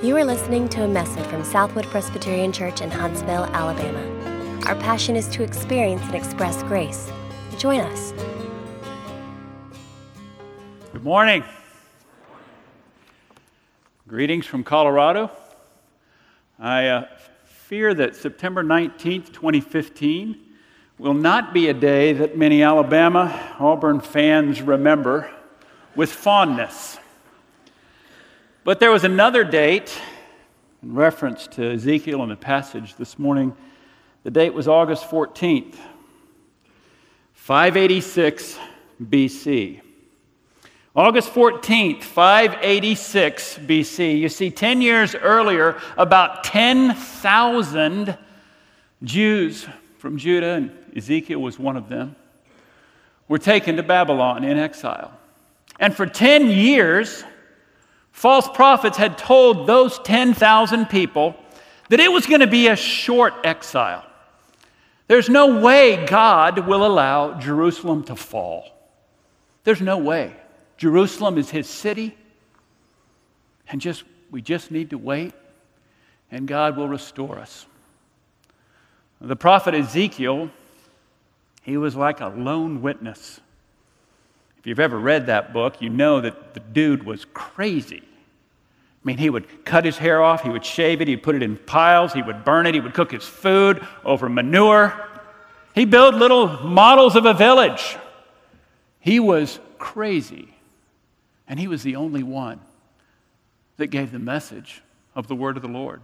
You 0.00 0.16
are 0.16 0.24
listening 0.24 0.68
to 0.68 0.84
a 0.84 0.86
message 0.86 1.24
from 1.26 1.42
Southwood 1.42 1.84
Presbyterian 1.86 2.52
Church 2.52 2.82
in 2.82 2.88
Huntsville, 2.88 3.46
Alabama. 3.46 3.98
Our 4.66 4.76
passion 4.76 5.16
is 5.16 5.26
to 5.30 5.42
experience 5.42 6.02
and 6.02 6.14
express 6.14 6.62
grace. 6.62 7.10
Join 7.56 7.80
us. 7.80 8.12
Good 10.92 11.02
morning. 11.02 11.42
Greetings 14.06 14.46
from 14.46 14.62
Colorado. 14.62 15.32
I 16.60 16.86
uh, 16.86 17.08
fear 17.46 17.92
that 17.92 18.14
September 18.14 18.62
19th, 18.62 19.32
2015, 19.32 20.38
will 20.98 21.12
not 21.12 21.52
be 21.52 21.70
a 21.70 21.74
day 21.74 22.12
that 22.12 22.38
many 22.38 22.62
Alabama 22.62 23.56
Auburn 23.58 23.98
fans 23.98 24.62
remember 24.62 25.28
with 25.96 26.12
fondness. 26.12 26.98
But 28.68 28.80
there 28.80 28.90
was 28.90 29.04
another 29.04 29.44
date 29.44 29.98
in 30.82 30.92
reference 30.94 31.46
to 31.52 31.72
Ezekiel 31.72 32.22
in 32.22 32.28
the 32.28 32.36
passage 32.36 32.96
this 32.96 33.18
morning. 33.18 33.56
The 34.24 34.30
date 34.30 34.52
was 34.52 34.68
August 34.68 35.08
14th, 35.08 35.74
586 37.32 38.58
BC. 39.02 39.80
August 40.94 41.32
14th, 41.32 42.02
586 42.02 43.58
BC. 43.60 44.20
You 44.20 44.28
see, 44.28 44.50
10 44.50 44.82
years 44.82 45.14
earlier, 45.14 45.80
about 45.96 46.44
10,000 46.44 48.18
Jews 49.02 49.66
from 49.96 50.18
Judah, 50.18 50.56
and 50.56 50.72
Ezekiel 50.94 51.40
was 51.40 51.58
one 51.58 51.78
of 51.78 51.88
them, 51.88 52.16
were 53.28 53.38
taken 53.38 53.76
to 53.76 53.82
Babylon 53.82 54.44
in 54.44 54.58
exile. 54.58 55.18
And 55.80 55.96
for 55.96 56.04
10 56.04 56.50
years, 56.50 57.24
False 58.18 58.48
prophets 58.48 58.96
had 58.96 59.16
told 59.16 59.68
those 59.68 60.00
10,000 60.00 60.86
people 60.86 61.36
that 61.88 62.00
it 62.00 62.10
was 62.10 62.26
going 62.26 62.40
to 62.40 62.48
be 62.48 62.66
a 62.66 62.74
short 62.74 63.32
exile. 63.44 64.04
There's 65.06 65.28
no 65.28 65.60
way 65.60 66.04
God 66.04 66.66
will 66.66 66.84
allow 66.84 67.34
Jerusalem 67.38 68.02
to 68.06 68.16
fall. 68.16 68.76
There's 69.62 69.80
no 69.80 69.98
way. 69.98 70.34
Jerusalem 70.76 71.38
is 71.38 71.48
his 71.50 71.68
city, 71.68 72.18
and 73.68 73.80
just 73.80 74.02
we 74.32 74.42
just 74.42 74.72
need 74.72 74.90
to 74.90 74.98
wait, 74.98 75.32
and 76.28 76.48
God 76.48 76.76
will 76.76 76.88
restore 76.88 77.38
us. 77.38 77.66
The 79.20 79.36
prophet 79.36 79.74
Ezekiel, 79.74 80.50
he 81.62 81.76
was 81.76 81.94
like 81.94 82.20
a 82.20 82.34
lone 82.36 82.82
witness. 82.82 83.38
If 84.58 84.66
you've 84.66 84.80
ever 84.80 84.98
read 84.98 85.26
that 85.26 85.52
book, 85.52 85.80
you 85.80 85.88
know 85.88 86.20
that 86.20 86.54
the 86.54 86.60
dude 86.60 87.04
was 87.04 87.24
crazy. 87.26 88.02
I 88.02 89.04
mean, 89.04 89.18
he 89.18 89.30
would 89.30 89.64
cut 89.64 89.84
his 89.84 89.96
hair 89.96 90.22
off, 90.22 90.42
he 90.42 90.50
would 90.50 90.64
shave 90.64 91.00
it, 91.00 91.08
he'd 91.08 91.22
put 91.22 91.36
it 91.36 91.42
in 91.42 91.56
piles, 91.56 92.12
he 92.12 92.22
would 92.22 92.44
burn 92.44 92.66
it, 92.66 92.74
he 92.74 92.80
would 92.80 92.94
cook 92.94 93.12
his 93.12 93.24
food 93.24 93.86
over 94.04 94.28
manure. 94.28 94.92
He 95.74 95.84
built 95.84 96.16
little 96.16 96.48
models 96.64 97.14
of 97.14 97.24
a 97.24 97.32
village. 97.32 97.96
He 98.98 99.20
was 99.20 99.60
crazy. 99.78 100.48
And 101.46 101.58
he 101.58 101.68
was 101.68 101.82
the 101.82 101.96
only 101.96 102.22
one 102.22 102.60
that 103.76 103.86
gave 103.86 104.10
the 104.10 104.18
message 104.18 104.82
of 105.14 105.28
the 105.28 105.34
word 105.34 105.56
of 105.56 105.62
the 105.62 105.68
Lord. 105.68 106.02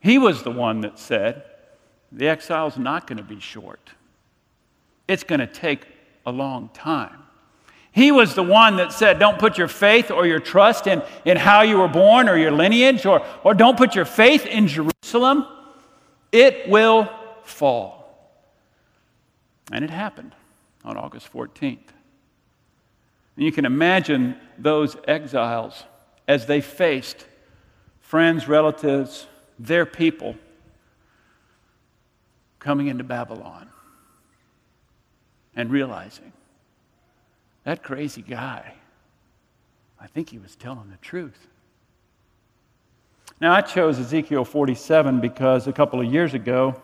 He 0.00 0.16
was 0.16 0.42
the 0.42 0.50
one 0.50 0.80
that 0.82 0.98
said, 0.98 1.44
the 2.10 2.28
exile 2.28 2.68
is 2.68 2.76
not 2.76 3.06
going 3.06 3.18
to 3.18 3.24
be 3.24 3.40
short. 3.40 3.90
It's 5.08 5.24
going 5.24 5.40
to 5.40 5.46
take 5.46 5.86
a 6.24 6.32
long 6.32 6.70
time. 6.72 7.22
He 7.92 8.10
was 8.10 8.34
the 8.34 8.42
one 8.42 8.76
that 8.76 8.92
said, 8.92 9.18
Don't 9.18 9.38
put 9.38 9.58
your 9.58 9.68
faith 9.68 10.10
or 10.10 10.26
your 10.26 10.40
trust 10.40 10.86
in, 10.86 11.02
in 11.26 11.36
how 11.36 11.60
you 11.60 11.78
were 11.78 11.88
born 11.88 12.28
or 12.28 12.36
your 12.36 12.50
lineage, 12.50 13.04
or, 13.04 13.24
or 13.44 13.52
don't 13.52 13.76
put 13.76 13.94
your 13.94 14.06
faith 14.06 14.46
in 14.46 14.66
Jerusalem. 14.66 15.46
It 16.32 16.68
will 16.68 17.08
fall. 17.44 18.02
And 19.70 19.84
it 19.84 19.90
happened 19.90 20.34
on 20.84 20.96
August 20.96 21.30
14th. 21.32 21.78
And 23.36 23.44
you 23.44 23.52
can 23.52 23.66
imagine 23.66 24.36
those 24.58 24.96
exiles 25.06 25.84
as 26.26 26.46
they 26.46 26.62
faced 26.62 27.26
friends, 28.00 28.48
relatives, 28.48 29.26
their 29.58 29.84
people 29.84 30.36
coming 32.58 32.86
into 32.86 33.04
Babylon 33.04 33.68
and 35.54 35.70
realizing 35.70 36.32
that 37.64 37.82
crazy 37.82 38.22
guy, 38.22 38.74
I 40.00 40.06
think 40.06 40.30
he 40.30 40.38
was 40.38 40.56
telling 40.56 40.90
the 40.90 40.96
truth. 40.96 41.46
Now, 43.40 43.52
I 43.52 43.60
chose 43.60 43.98
Ezekiel 43.98 44.44
47 44.44 45.20
because 45.20 45.66
a 45.66 45.72
couple 45.72 46.00
of 46.00 46.12
years 46.12 46.34
ago, 46.34 46.80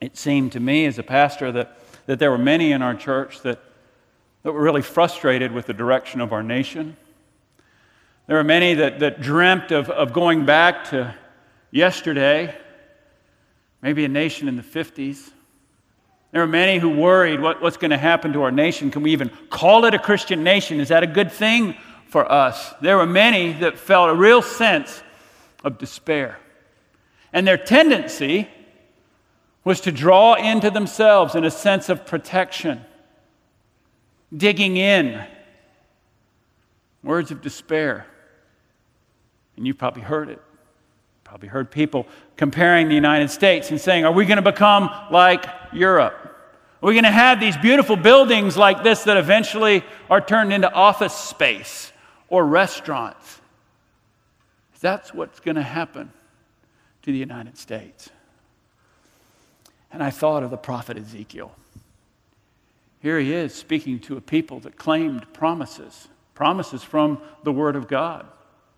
it 0.00 0.16
seemed 0.16 0.52
to 0.52 0.60
me 0.60 0.86
as 0.86 0.98
a 0.98 1.02
pastor 1.02 1.50
that, 1.52 1.78
that 2.06 2.18
there 2.18 2.30
were 2.30 2.38
many 2.38 2.72
in 2.72 2.82
our 2.82 2.94
church 2.94 3.40
that, 3.40 3.60
that 4.42 4.52
were 4.52 4.62
really 4.62 4.82
frustrated 4.82 5.52
with 5.52 5.66
the 5.66 5.72
direction 5.72 6.20
of 6.20 6.32
our 6.32 6.42
nation. 6.42 6.96
There 8.26 8.36
were 8.36 8.44
many 8.44 8.74
that, 8.74 9.00
that 9.00 9.20
dreamt 9.20 9.72
of, 9.72 9.88
of 9.90 10.12
going 10.12 10.44
back 10.44 10.90
to 10.90 11.14
yesterday, 11.70 12.54
maybe 13.82 14.04
a 14.04 14.08
nation 14.08 14.48
in 14.48 14.56
the 14.56 14.62
50s. 14.62 15.32
There 16.30 16.42
are 16.42 16.48
many 16.48 16.78
who 16.78 16.90
worried 16.90 17.40
what, 17.40 17.62
what's 17.62 17.78
going 17.78 17.90
to 17.90 17.98
happen 17.98 18.32
to 18.34 18.42
our 18.42 18.50
nation. 18.50 18.90
Can 18.90 19.02
we 19.02 19.12
even 19.12 19.30
call 19.50 19.84
it 19.86 19.94
a 19.94 19.98
Christian 19.98 20.42
nation? 20.42 20.80
Is 20.80 20.88
that 20.88 21.02
a 21.02 21.06
good 21.06 21.32
thing 21.32 21.74
for 22.08 22.30
us? 22.30 22.74
There 22.82 22.96
were 22.98 23.06
many 23.06 23.52
that 23.54 23.78
felt 23.78 24.10
a 24.10 24.14
real 24.14 24.42
sense 24.42 25.02
of 25.64 25.78
despair. 25.78 26.38
And 27.32 27.46
their 27.46 27.56
tendency 27.56 28.48
was 29.64 29.80
to 29.82 29.92
draw 29.92 30.34
into 30.34 30.70
themselves 30.70 31.34
in 31.34 31.44
a 31.44 31.50
sense 31.50 31.88
of 31.88 32.06
protection, 32.06 32.84
digging 34.34 34.76
in, 34.76 35.24
words 37.02 37.30
of 37.30 37.40
despair. 37.40 38.06
And 39.56 39.66
you've 39.66 39.78
probably 39.78 40.02
heard 40.02 40.28
it. 40.28 40.42
Probably 41.28 41.48
heard 41.48 41.70
people 41.70 42.06
comparing 42.38 42.88
the 42.88 42.94
United 42.94 43.30
States 43.30 43.70
and 43.70 43.78
saying, 43.78 44.06
Are 44.06 44.12
we 44.12 44.24
going 44.24 44.42
to 44.42 44.50
become 44.50 44.90
like 45.10 45.44
Europe? 45.74 46.14
Are 46.82 46.86
we 46.86 46.94
going 46.94 47.04
to 47.04 47.10
have 47.10 47.38
these 47.38 47.54
beautiful 47.58 47.96
buildings 47.96 48.56
like 48.56 48.82
this 48.82 49.04
that 49.04 49.18
eventually 49.18 49.84
are 50.08 50.22
turned 50.22 50.54
into 50.54 50.72
office 50.72 51.12
space 51.12 51.92
or 52.28 52.46
restaurants? 52.46 53.42
That's 54.80 55.12
what's 55.12 55.38
going 55.38 55.56
to 55.56 55.62
happen 55.62 56.12
to 57.02 57.12
the 57.12 57.18
United 57.18 57.58
States. 57.58 58.08
And 59.92 60.02
I 60.02 60.08
thought 60.08 60.42
of 60.42 60.50
the 60.50 60.56
prophet 60.56 60.96
Ezekiel. 60.96 61.52
Here 63.00 63.20
he 63.20 63.34
is 63.34 63.54
speaking 63.54 63.98
to 64.00 64.16
a 64.16 64.22
people 64.22 64.60
that 64.60 64.76
claimed 64.76 65.30
promises, 65.34 66.08
promises 66.34 66.82
from 66.82 67.20
the 67.42 67.52
Word 67.52 67.76
of 67.76 67.86
God, 67.86 68.26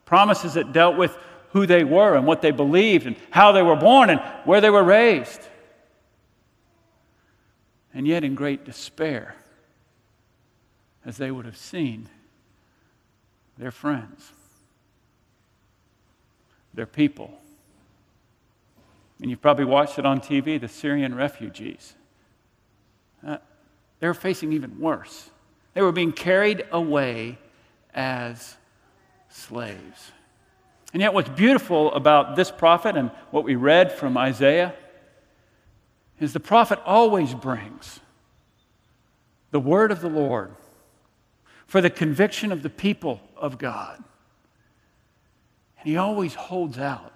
promises 0.05 0.55
that 0.55 0.73
dealt 0.73 0.97
with 0.97 1.17
who 1.51 1.67
they 1.67 1.85
were 1.85 2.17
and 2.17 2.27
what 2.27 2.43
they 2.43 2.51
believed 2.51 3.07
and 3.07 3.17
how 3.31 3.53
they 3.53 3.63
were 3.63 3.77
born 3.77 4.11
and 4.11 4.21
where 4.45 4.61
they 4.61 4.71
were 4.71 4.85
raised. 4.85 5.41
And 7.93 8.07
yet, 8.07 8.23
in 8.23 8.35
great 8.35 8.65
despair, 8.65 9.35
as 11.05 11.17
they 11.17 11.31
would 11.31 11.45
have 11.45 11.57
seen 11.57 12.09
their 13.59 13.73
friends, 13.73 14.33
their 16.73 16.87
people. 16.87 17.37
And 19.21 19.29
you've 19.29 19.43
probably 19.43 19.65
watched 19.65 19.99
it 19.99 20.07
on 20.07 20.21
TV 20.21 20.61
the 20.61 20.69
Syrian 20.69 21.15
refugees. 21.15 21.95
Uh, 23.27 23.39
they 23.99 24.07
were 24.07 24.15
facing 24.15 24.53
even 24.53 24.79
worse. 24.79 25.31
They 25.75 25.83
were 25.83 25.93
being 25.93 26.13
carried 26.13 26.65
away 26.71 27.39
as 27.93 28.57
slaves. 29.29 30.13
And 30.93 31.01
yet, 31.01 31.15
what's 31.15 31.29
beautiful 31.29 31.93
about 31.93 32.37
this 32.37 32.51
prophet 32.51 32.97
and 32.97 33.11
what 33.31 33.45
we 33.45 33.55
read 33.55 33.93
from 33.93 34.17
Isaiah 34.17 34.75
is 36.19 36.33
the 36.33 36.41
prophet 36.41 36.81
always 36.85 37.35
brings 37.35 38.01
the 39.53 39.61
word 39.61 39.93
of 39.93 40.01
the 40.01 40.09
Lord 40.09 40.55
for 41.67 41.81
the 41.81 41.91
conviction 41.91 42.51
of 42.51 42.63
the 42.63 42.71
people 42.71 43.21
of 43.37 43.57
God. 43.57 44.03
And 45.79 45.89
he 45.89 45.97
always 45.97 46.35
holds 46.35 46.79
out 46.79 47.13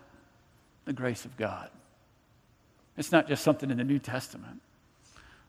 the 0.84 0.92
grace 0.92 1.24
of 1.24 1.36
God. 1.36 1.70
It's 2.96 3.10
not 3.10 3.26
just 3.26 3.42
something 3.42 3.70
in 3.70 3.78
the 3.78 3.84
New 3.84 3.98
Testament. 3.98 4.60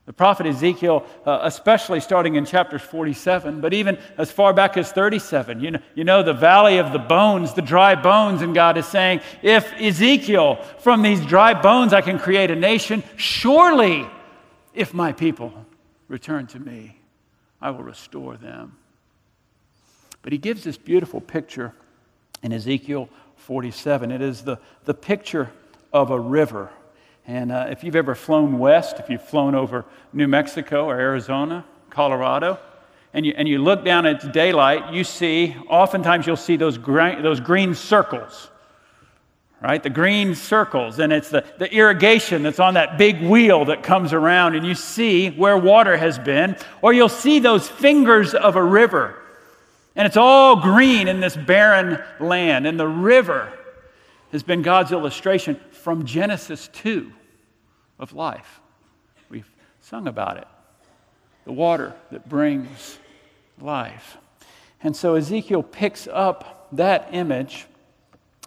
The 0.06 0.14
prophet 0.14 0.46
Ezekiel, 0.46 1.04
uh, 1.26 1.40
especially 1.44 2.00
starting 2.00 2.36
in 2.36 2.46
chapter 2.46 2.78
47, 2.78 3.60
but 3.60 3.74
even 3.74 3.98
as 4.18 4.32
far 4.32 4.54
back 4.54 4.78
as 4.78 4.92
37, 4.92 5.60
you 5.60 5.72
know, 5.72 5.80
you 5.96 6.04
know, 6.04 6.22
the 6.22 6.34
valley 6.34 6.78
of 6.78 6.92
the 6.92 7.00
bones, 7.00 7.54
the 7.54 7.64
dry 7.64 7.96
bones, 7.96 8.44
and 8.44 8.54
God 8.54 8.78
is 8.78 8.86
saying, 8.86 9.22
If 9.42 9.74
Ezekiel, 9.74 10.58
from 10.80 11.02
these 11.02 11.26
dry 11.26 11.60
bones 11.60 11.92
I 11.92 12.02
can 12.02 12.20
create 12.20 12.52
a 12.52 12.56
nation, 12.56 13.04
surely 13.16 14.08
if 14.76 14.94
my 14.94 15.12
people 15.12 15.66
return 16.08 16.46
to 16.48 16.60
me, 16.60 17.00
I 17.60 17.72
will 17.72 17.84
restore 17.84 18.38
them. 18.38 18.78
But 20.22 20.34
he 20.34 20.38
gives 20.38 20.64
this 20.64 20.78
beautiful 20.78 21.20
picture 21.20 21.74
in 22.44 22.54
Ezekiel 22.54 23.10
47. 23.38 24.12
It 24.12 24.22
is 24.22 24.44
the, 24.44 24.60
the 24.84 24.94
picture 24.94 25.52
of 25.92 26.12
a 26.12 26.20
river. 26.20 26.70
And 27.28 27.52
uh, 27.52 27.68
if 27.70 27.84
you've 27.84 27.96
ever 27.96 28.14
flown 28.14 28.60
west, 28.60 29.00
if 29.00 29.10
you've 29.10 29.24
flown 29.24 29.56
over 29.56 29.86
New 30.14 30.28
Mexico 30.28 30.86
or 30.86 31.00
Arizona, 31.00 31.66
Colorado, 31.90 32.60
and 33.14 33.26
you, 33.26 33.34
and 33.36 33.48
you 33.48 33.60
look 33.60 33.84
down 33.84 34.06
at 34.06 34.34
daylight, 34.34 34.94
you 34.94 35.04
see, 35.04 35.56
oftentimes 35.68 36.28
you'll 36.28 36.36
see 36.36 36.58
those, 36.58 36.78
green, 36.78 37.24
those 37.24 37.40
green 37.40 37.74
circles, 37.74 38.50
right? 39.62 39.82
The 39.82 39.90
green 39.90 40.36
circles, 40.36 41.00
and 41.00 41.12
it's 41.12 41.30
the, 41.30 41.46
the 41.58 41.74
irrigation 41.74 42.44
that's 42.44 42.60
on 42.60 42.76
that 42.76 42.98
big 42.98 43.22
wheel 43.22 43.66
that 43.66 43.82
comes 43.82 44.14
around, 44.14 44.56
and 44.56 44.66
you 44.66 44.76
see 44.76 45.30
where 45.30 45.58
water 45.58 45.98
has 45.98 46.20
been, 46.20 46.58
or 46.82 46.94
you'll 46.94 47.10
see 47.10 47.40
those 47.40 47.68
fingers 47.68 48.36
of 48.36 48.56
a 48.56 48.64
river, 48.64 49.18
and 49.96 50.06
it's 50.06 50.18
all 50.18 50.58
green 50.58 51.08
in 51.08 51.22
this 51.22 51.38
barren 51.38 52.04
land, 52.20 52.68
and 52.68 52.78
the 52.80 52.88
river 52.88 53.52
has 54.34 54.44
been 54.44 54.62
God's 54.62 54.92
illustration 54.92 55.58
from 55.86 56.04
Genesis 56.04 56.68
2 56.70 57.12
of 58.00 58.12
life. 58.12 58.60
We've 59.30 59.48
sung 59.82 60.08
about 60.08 60.38
it. 60.38 60.48
The 61.44 61.52
water 61.52 61.94
that 62.10 62.28
brings 62.28 62.98
life. 63.62 64.18
And 64.82 64.96
so 64.96 65.14
Ezekiel 65.14 65.62
picks 65.62 66.08
up 66.08 66.70
that 66.72 67.10
image, 67.12 67.68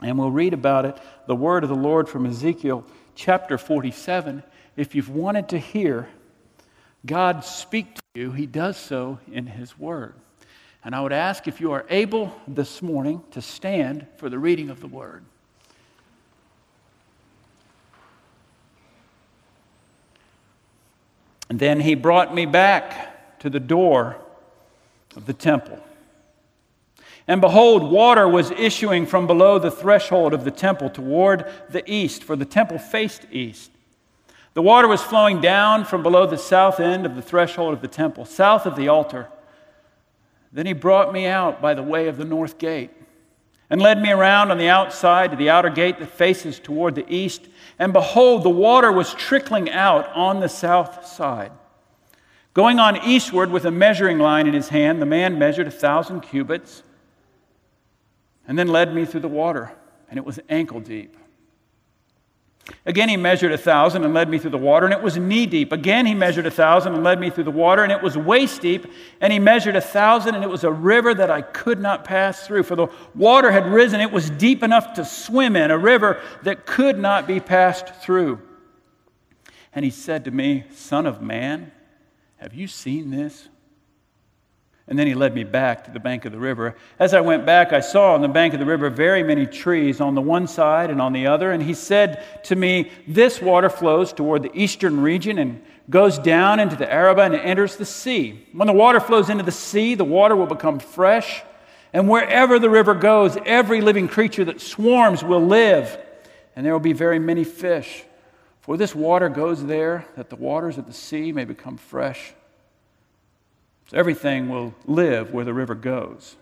and 0.03 0.19
we'll 0.19 0.33
read 0.33 0.53
about 0.53 0.85
it, 0.85 0.99
the 1.29 1.37
word 1.37 1.63
of 1.63 1.69
the 1.69 1.77
Lord 1.77 2.09
from 2.09 2.27
Ezekiel 2.27 2.85
chapter 3.15 3.57
47. 3.57 4.43
If 4.77 4.97
you've 4.97 5.09
wanted 5.09 5.51
to 5.51 5.59
hear 5.59 6.09
God 7.07 7.45
speak 7.45 7.95
to 7.95 8.03
you, 8.17 8.33
he 8.33 8.47
does 8.47 8.77
so 8.77 9.21
in 9.31 9.47
his 9.47 9.79
word. 9.79 10.15
And 10.83 10.93
I 10.93 11.01
would 11.03 11.13
ask 11.13 11.47
if 11.47 11.61
you 11.61 11.71
are 11.71 11.87
able 11.89 12.35
this 12.49 12.83
morning 12.83 13.23
to 13.31 13.41
stand 13.41 14.09
for 14.17 14.29
the 14.29 14.41
reading 14.41 14.71
of 14.71 14.81
the 14.81 14.89
word. 14.89 15.25
And 21.49 21.59
then 21.59 21.81
he 21.81 21.95
brought 21.95 22.35
me 22.35 22.47
back 22.47 23.39
to 23.41 23.51
the 23.51 23.61
door 23.61 24.17
of 25.17 25.27
the 25.27 25.33
temple. 25.33 25.79
And 27.27 27.41
behold, 27.41 27.91
water 27.91 28.27
was 28.27 28.51
issuing 28.53 29.07
from 29.07 29.27
below 29.27 29.59
the 29.59 29.71
threshold 29.71 30.33
of 30.33 30.45
the 30.45 30.51
temple 30.51 30.89
toward 30.89 31.51
the 31.69 31.89
east, 31.91 32.25
for 32.25 32.37
the 32.37 32.45
temple 32.45 32.79
faced 32.79 33.27
east. 33.31 33.71
The 34.55 34.63
water 34.63 34.89
was 34.89 35.03
flowing 35.03 35.41
down 35.41 35.85
from 35.85 36.03
below 36.03 36.27
the 36.27 36.39
south 36.39 36.81
end 36.81 37.07
of 37.07 37.17
the 37.17 37.23
threshold 37.23 37.75
of 37.75 37.83
the 37.83 37.89
temple, 37.89 38.25
south 38.25 38.67
of 38.67 38.77
the 38.77 38.89
altar. 38.89 39.29
Then 40.53 40.67
he 40.67 40.73
brought 40.73 41.13
me 41.13 41.27
out 41.27 41.61
by 41.61 41.75
the 41.75 41.83
way 41.83 42.09
of 42.09 42.17
the 42.17 42.25
north 42.25 42.59
gate 42.59 42.91
and 43.71 43.83
led 43.83 44.01
me 44.01 44.11
around 44.11 44.51
on 44.51 44.59
the 44.59 44.69
outside 44.69 45.31
to 45.31 45.37
the 45.37 45.51
outer 45.51 45.71
gate 45.71 45.99
that 45.99 46.11
faces 46.11 46.59
toward 46.59 46.95
the 46.95 47.05
east. 47.13 47.49
And 47.79 47.93
behold, 47.93 48.43
the 48.43 48.51
water 48.51 48.91
was 48.91 49.15
trickling 49.15 49.71
out 49.71 50.09
on 50.15 50.41
the 50.41 50.49
south 50.49 51.07
side. 51.07 51.53
Going 52.55 52.79
on 52.79 52.97
eastward 52.97 53.51
with 53.51 53.67
a 53.67 53.71
measuring 53.71 54.19
line 54.19 54.47
in 54.47 54.55
his 54.55 54.71
hand, 54.71 55.01
the 55.01 55.07
man 55.07 55.39
measured 55.39 55.67
a 55.67 55.71
thousand 55.71 56.23
cubits 56.23 56.83
and 58.47 58.59
then 58.59 58.69
led 58.69 58.95
me 58.95 59.05
through 59.05 59.21
the 59.21 59.29
water, 59.29 59.71
and 60.09 60.19
it 60.19 60.25
was 60.25 60.41
ankle 60.49 60.81
deep. 60.81 61.15
Again, 62.85 63.09
he 63.09 63.17
measured 63.17 63.53
a 63.53 63.59
thousand 63.59 64.05
and 64.05 64.15
led 64.15 64.29
me 64.29 64.39
through 64.39 64.51
the 64.51 64.59
water, 64.59 64.87
and 64.87 64.95
it 64.95 65.03
was 65.03 65.17
knee 65.17 65.47
deep. 65.47 65.73
Again, 65.73 66.07
he 66.07 66.15
measured 66.15 66.47
a 66.47 66.51
thousand 66.51 66.95
and 66.95 67.05
led 67.05 67.21
me 67.21 67.31
through 67.31 67.45
the 67.45 67.51
water, 67.51 67.83
and 67.83 67.93
it 67.93 68.03
was 68.03 68.17
waist 68.17 68.63
deep. 68.63 68.87
And 69.21 69.33
he 69.33 69.39
measured 69.39 69.77
a 69.77 69.81
thousand, 69.81 70.35
and 70.35 70.45
it 70.45 70.51
was 70.51 70.65
a 70.65 70.73
river 70.73 71.15
that 71.15 71.31
I 71.31 71.43
could 71.43 71.81
not 71.81 72.05
pass 72.05 72.47
through. 72.47 72.63
For 72.63 72.77
the 72.77 72.89
water 73.15 73.51
had 73.51 73.67
risen, 73.67 74.01
it 74.01 74.13
was 74.13 74.31
deep 74.31 74.63
enough 74.63 74.95
to 74.95 75.05
swim 75.05 75.57
in, 75.57 75.71
a 75.71 75.79
river 75.79 76.21
that 76.43 76.67
could 76.67 76.99
not 76.99 77.27
be 77.27 77.41
passed 77.41 77.95
through. 77.97 78.41
And 79.75 79.85
he 79.85 79.91
said 79.91 80.25
to 80.25 80.31
me, 80.31 80.65
Son 80.73 81.07
of 81.07 81.23
man, 81.23 81.73
have 82.37 82.55
you 82.55 82.67
seen 82.67 83.11
this? 83.11 83.49
And 84.89 84.99
then 84.99 85.07
he 85.07 85.15
led 85.15 85.35
me 85.35 85.45
back 85.45 85.85
to 85.85 85.91
the 85.91 86.01
bank 86.01 86.25
of 86.25 86.33
the 86.33 86.39
river. 86.39 86.75
As 86.99 87.13
I 87.13 87.21
went 87.21 87.45
back, 87.45 87.75
I 87.75 87.81
saw 87.81 88.15
on 88.15 88.23
the 88.23 88.29
bank 88.29 88.55
of 88.55 88.61
the 88.61 88.67
river 88.67 88.89
very 88.89 89.23
many 89.23 89.45
trees 89.45 90.01
on 90.01 90.15
the 90.15 90.23
one 90.23 90.47
side 90.47 90.91
and 90.91 91.01
on 91.01 91.13
the 91.13 91.27
other. 91.27 91.53
And 91.53 91.63
he 91.63 91.75
said 91.75 92.25
to 92.45 92.57
me, 92.57 92.91
This 93.07 93.43
water 93.43 93.69
flows 93.69 94.15
toward 94.15 94.43
the 94.43 94.51
eastern 94.55 95.03
region 95.03 95.39
and 95.39 95.63
goes 95.91 96.19
down 96.19 96.59
into 96.59 96.75
the 96.75 96.91
Arabah 96.91 97.23
and 97.23 97.35
enters 97.35 97.77
the 97.77 97.85
sea. 97.85 98.47
When 98.53 98.67
the 98.67 98.73
water 98.73 98.99
flows 98.99 99.29
into 99.29 99.45
the 99.45 99.53
sea, 99.53 99.95
the 99.95 100.05
water 100.05 100.35
will 100.35 100.47
become 100.47 100.79
fresh. 100.79 101.43
And 101.93 102.09
wherever 102.09 102.59
the 102.59 102.71
river 102.71 102.95
goes, 102.95 103.37
every 103.45 103.83
living 103.83 104.09
creature 104.09 104.45
that 104.47 104.61
swarms 104.61 105.23
will 105.23 105.45
live. 105.45 105.99
And 106.57 106.65
there 106.65 106.73
will 106.73 106.81
be 106.81 106.95
very 106.95 107.19
many 107.19 107.45
fish. 107.45 108.05
For 108.63 108.79
this 108.79 108.95
water 108.95 109.29
goes 109.29 109.65
there, 109.65 110.07
that 110.17 110.31
the 110.31 110.37
waters 110.37 110.79
of 110.79 110.87
the 110.87 110.93
sea 110.93 111.33
may 111.33 111.45
become 111.45 111.77
fresh. 111.77 112.35
So 113.89 113.97
everything 113.97 114.49
will 114.49 114.75
live 114.87 115.33
where 115.33 115.45
the 115.45 115.55
river 115.55 115.75
goes. 115.75 116.37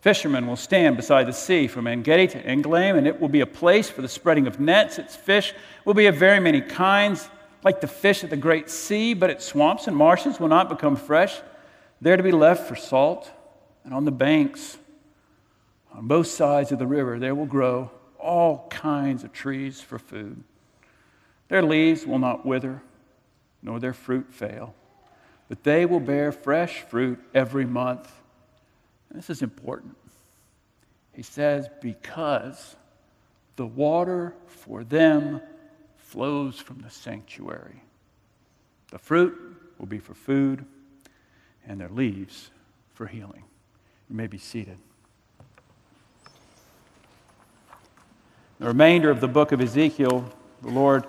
Fishermen 0.00 0.46
will 0.46 0.56
stand 0.56 0.96
beside 0.96 1.28
the 1.28 1.32
sea 1.32 1.68
from 1.68 1.86
Engedi 1.86 2.26
to 2.26 2.42
Eneglaim, 2.42 2.96
and 2.96 3.06
it 3.06 3.20
will 3.20 3.28
be 3.28 3.40
a 3.40 3.46
place 3.46 3.88
for 3.88 4.02
the 4.02 4.08
spreading 4.08 4.46
of 4.46 4.58
nets. 4.58 4.98
Its 4.98 5.14
fish 5.14 5.54
will 5.84 5.94
be 5.94 6.06
of 6.06 6.16
very 6.16 6.40
many 6.40 6.60
kinds, 6.60 7.28
like 7.62 7.80
the 7.80 7.86
fish 7.86 8.24
of 8.24 8.30
the 8.30 8.36
great 8.36 8.68
sea, 8.68 9.14
but 9.14 9.30
its 9.30 9.44
swamps 9.44 9.86
and 9.86 9.96
marshes 9.96 10.40
will 10.40 10.48
not 10.48 10.68
become 10.68 10.96
fresh. 10.96 11.40
They're 12.00 12.16
to 12.16 12.22
be 12.22 12.32
left 12.32 12.66
for 12.66 12.74
salt, 12.74 13.30
and 13.84 13.94
on 13.94 14.04
the 14.04 14.10
banks, 14.10 14.78
on 15.92 16.08
both 16.08 16.26
sides 16.26 16.72
of 16.72 16.80
the 16.80 16.86
river, 16.86 17.18
there 17.20 17.34
will 17.34 17.46
grow 17.46 17.90
all 18.18 18.66
kinds 18.70 19.22
of 19.22 19.32
trees 19.32 19.80
for 19.80 19.98
food. 19.98 20.42
Their 21.48 21.62
leaves 21.62 22.06
will 22.06 22.18
not 22.18 22.46
wither, 22.46 22.82
nor 23.62 23.78
their 23.78 23.92
fruit 23.92 24.32
fail, 24.32 24.74
but 25.52 25.64
they 25.64 25.84
will 25.84 26.00
bear 26.00 26.32
fresh 26.32 26.80
fruit 26.88 27.20
every 27.34 27.66
month. 27.66 28.10
And 29.10 29.18
this 29.18 29.28
is 29.28 29.42
important. 29.42 29.94
He 31.12 31.20
says, 31.20 31.68
because 31.82 32.74
the 33.56 33.66
water 33.66 34.32
for 34.46 34.82
them 34.82 35.42
flows 35.98 36.58
from 36.58 36.78
the 36.80 36.88
sanctuary. 36.88 37.82
The 38.92 38.98
fruit 38.98 39.38
will 39.76 39.84
be 39.84 39.98
for 39.98 40.14
food, 40.14 40.64
and 41.68 41.78
their 41.78 41.90
leaves 41.90 42.50
for 42.94 43.06
healing. 43.06 43.44
You 44.08 44.16
may 44.16 44.28
be 44.28 44.38
seated. 44.38 44.78
The 48.58 48.68
remainder 48.68 49.10
of 49.10 49.20
the 49.20 49.28
book 49.28 49.52
of 49.52 49.60
Ezekiel, 49.60 50.32
the 50.62 50.70
Lord 50.70 51.04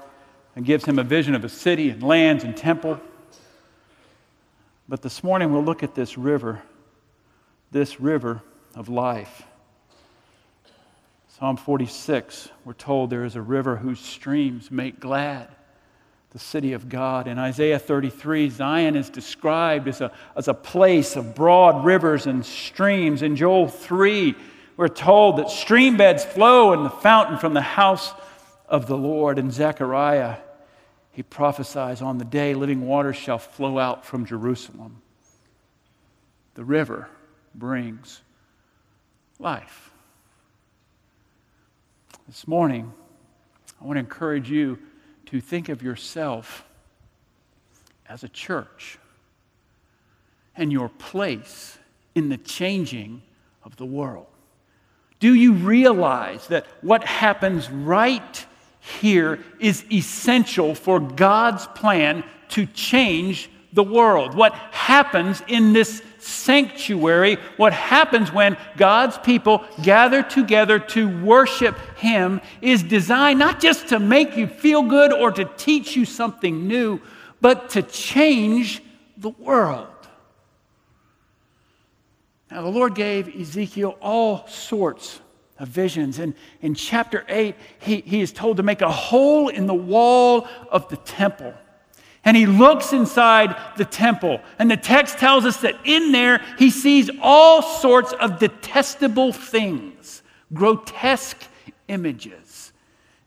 gives 0.61 0.83
him 0.83 0.99
a 0.99 1.03
vision 1.03 1.33
of 1.33 1.45
a 1.45 1.49
city 1.49 1.91
and 1.91 2.03
lands 2.03 2.43
and 2.43 2.57
temple. 2.57 2.99
But 4.87 5.01
this 5.01 5.23
morning 5.23 5.53
we'll 5.53 5.63
look 5.63 5.83
at 5.83 5.95
this 5.95 6.17
river, 6.17 6.61
this 7.71 7.99
river 7.99 8.41
of 8.75 8.89
life. 8.89 9.43
Psalm 11.39 11.57
46, 11.57 12.49
we're 12.65 12.73
told 12.73 13.09
there 13.09 13.25
is 13.25 13.35
a 13.35 13.41
river 13.41 13.77
whose 13.77 13.99
streams 13.99 14.69
make 14.69 14.99
glad 14.99 15.47
the 16.31 16.39
city 16.39 16.73
of 16.73 16.89
God. 16.89 17.27
In 17.27 17.37
Isaiah 17.39 17.79
33, 17.79 18.49
Zion 18.49 18.95
is 18.95 19.09
described 19.09 19.87
as 19.87 20.01
a, 20.01 20.11
as 20.35 20.47
a 20.47 20.53
place 20.53 21.15
of 21.15 21.35
broad 21.35 21.85
rivers 21.85 22.25
and 22.25 22.45
streams. 22.45 23.21
In 23.21 23.35
Joel 23.35 23.67
3, 23.67 24.35
we're 24.75 24.87
told 24.87 25.37
that 25.37 25.49
stream 25.49 25.95
beds 25.95 26.25
flow 26.25 26.73
in 26.73 26.83
the 26.83 26.89
fountain 26.89 27.37
from 27.37 27.53
the 27.53 27.61
house 27.61 28.11
of 28.67 28.87
the 28.87 28.97
Lord. 28.97 29.37
In 29.37 29.51
Zechariah, 29.51 30.37
he 31.13 31.21
prophesies 31.23 32.01
on 32.01 32.17
the 32.17 32.25
day 32.25 32.55
living 32.55 32.85
waters 32.85 33.15
shall 33.15 33.37
flow 33.37 33.77
out 33.77 34.03
from 34.03 34.25
Jerusalem. 34.25 35.01
The 36.55 36.65
river 36.65 37.07
brings 37.55 38.21
life. 39.39 39.91
This 42.27 42.47
morning, 42.47 42.91
I 43.79 43.85
want 43.85 43.97
to 43.97 43.99
encourage 43.99 44.49
you 44.49 44.79
to 45.27 45.39
think 45.39 45.69
of 45.69 45.83
yourself 45.83 46.65
as 48.09 48.23
a 48.23 48.29
church 48.29 48.97
and 50.55 50.71
your 50.71 50.89
place 50.89 51.77
in 52.15 52.29
the 52.29 52.37
changing 52.37 53.21
of 53.63 53.75
the 53.75 53.85
world. 53.85 54.27
Do 55.19 55.35
you 55.35 55.53
realize 55.53 56.47
that 56.47 56.65
what 56.81 57.03
happens 57.03 57.69
right 57.69 58.45
here 58.83 59.39
is 59.59 59.85
essential 59.91 60.75
for 60.75 60.99
God's 60.99 61.65
plan 61.67 62.23
to 62.49 62.65
change 62.65 63.49
the 63.71 63.83
world? 63.83 64.35
What 64.35 64.53
happens 64.53 65.41
in 65.47 65.73
this 65.73 66.01
sanctuary, 66.19 67.37
what 67.57 67.73
happens 67.73 68.31
when 68.31 68.57
God's 68.77 69.17
people 69.17 69.63
gather 69.81 70.21
together 70.21 70.79
to 70.79 71.23
worship 71.23 71.77
Him, 71.97 72.41
is 72.61 72.83
designed 72.83 73.39
not 73.39 73.61
just 73.61 73.87
to 73.89 73.99
make 73.99 74.35
you 74.35 74.47
feel 74.47 74.83
good 74.83 75.13
or 75.13 75.31
to 75.31 75.45
teach 75.57 75.95
you 75.95 76.05
something 76.05 76.67
new, 76.67 76.99
but 77.41 77.69
to 77.71 77.81
change 77.81 78.83
the 79.17 79.29
world. 79.29 79.87
Now, 82.51 82.61
the 82.61 82.69
Lord 82.69 82.95
gave 82.95 83.33
Ezekiel 83.33 83.97
all 84.01 84.45
sorts 84.47 85.19
of 85.59 85.67
visions. 85.67 86.19
And 86.19 86.33
in 86.61 86.75
chapter 86.75 87.25
8, 87.27 87.55
he, 87.79 88.01
he 88.01 88.21
is 88.21 88.31
told 88.31 88.57
to 88.57 88.63
make 88.63 88.81
a 88.81 88.91
hole 88.91 89.49
in 89.49 89.67
the 89.67 89.73
wall 89.73 90.47
of 90.71 90.89
the 90.89 90.97
temple. 90.97 91.53
And 92.25 92.37
he 92.37 92.45
looks 92.45 92.93
inside 92.93 93.55
the 93.77 93.85
temple. 93.85 94.39
And 94.57 94.71
the 94.71 94.77
text 94.77 95.17
tells 95.17 95.45
us 95.45 95.57
that 95.57 95.75
in 95.83 96.11
there 96.11 96.41
he 96.57 96.69
sees 96.69 97.09
all 97.21 97.61
sorts 97.61 98.13
of 98.13 98.39
detestable 98.39 99.33
things, 99.33 100.23
grotesque 100.53 101.41
images. 101.87 102.71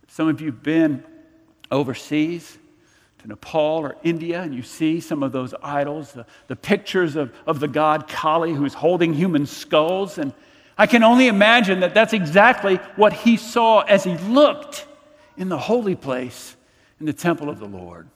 Some 0.09 0.29
of 0.29 0.41
you 0.41 0.47
have 0.47 0.63
been 0.63 1.05
overseas 1.71 2.59
to 3.19 3.29
Nepal 3.29 3.81
or 3.81 3.97
India, 4.03 4.41
and 4.41 4.55
you 4.55 4.63
see 4.63 5.01
some 5.01 5.23
of 5.23 5.33
those 5.33 5.53
idols, 5.63 6.13
the, 6.13 6.25
the 6.47 6.57
pictures 6.57 7.17
of, 7.17 7.35
of 7.47 7.61
the 7.61 7.69
god 7.69 8.09
Kali 8.09 8.55
who's 8.55 8.73
holding 8.73 9.13
human 9.13 9.45
skulls. 9.45 10.17
And 10.17 10.33
I 10.79 10.87
can 10.87 11.03
only 11.03 11.29
imagine 11.29 11.81
that 11.81 11.95
that's 11.95 12.13
exactly 12.13 12.77
what 12.97 13.13
he 13.13 13.37
saw 13.37 13.81
as 13.81 14.05
he 14.05 14.17
looked 14.19 14.87
in 15.37 15.49
the 15.49 15.59
holy 15.59 15.95
place 15.95 16.57
in 17.01 17.07
the 17.07 17.13
temple 17.13 17.49
of 17.49 17.59
the 17.59 17.67
Lord. 17.67 18.09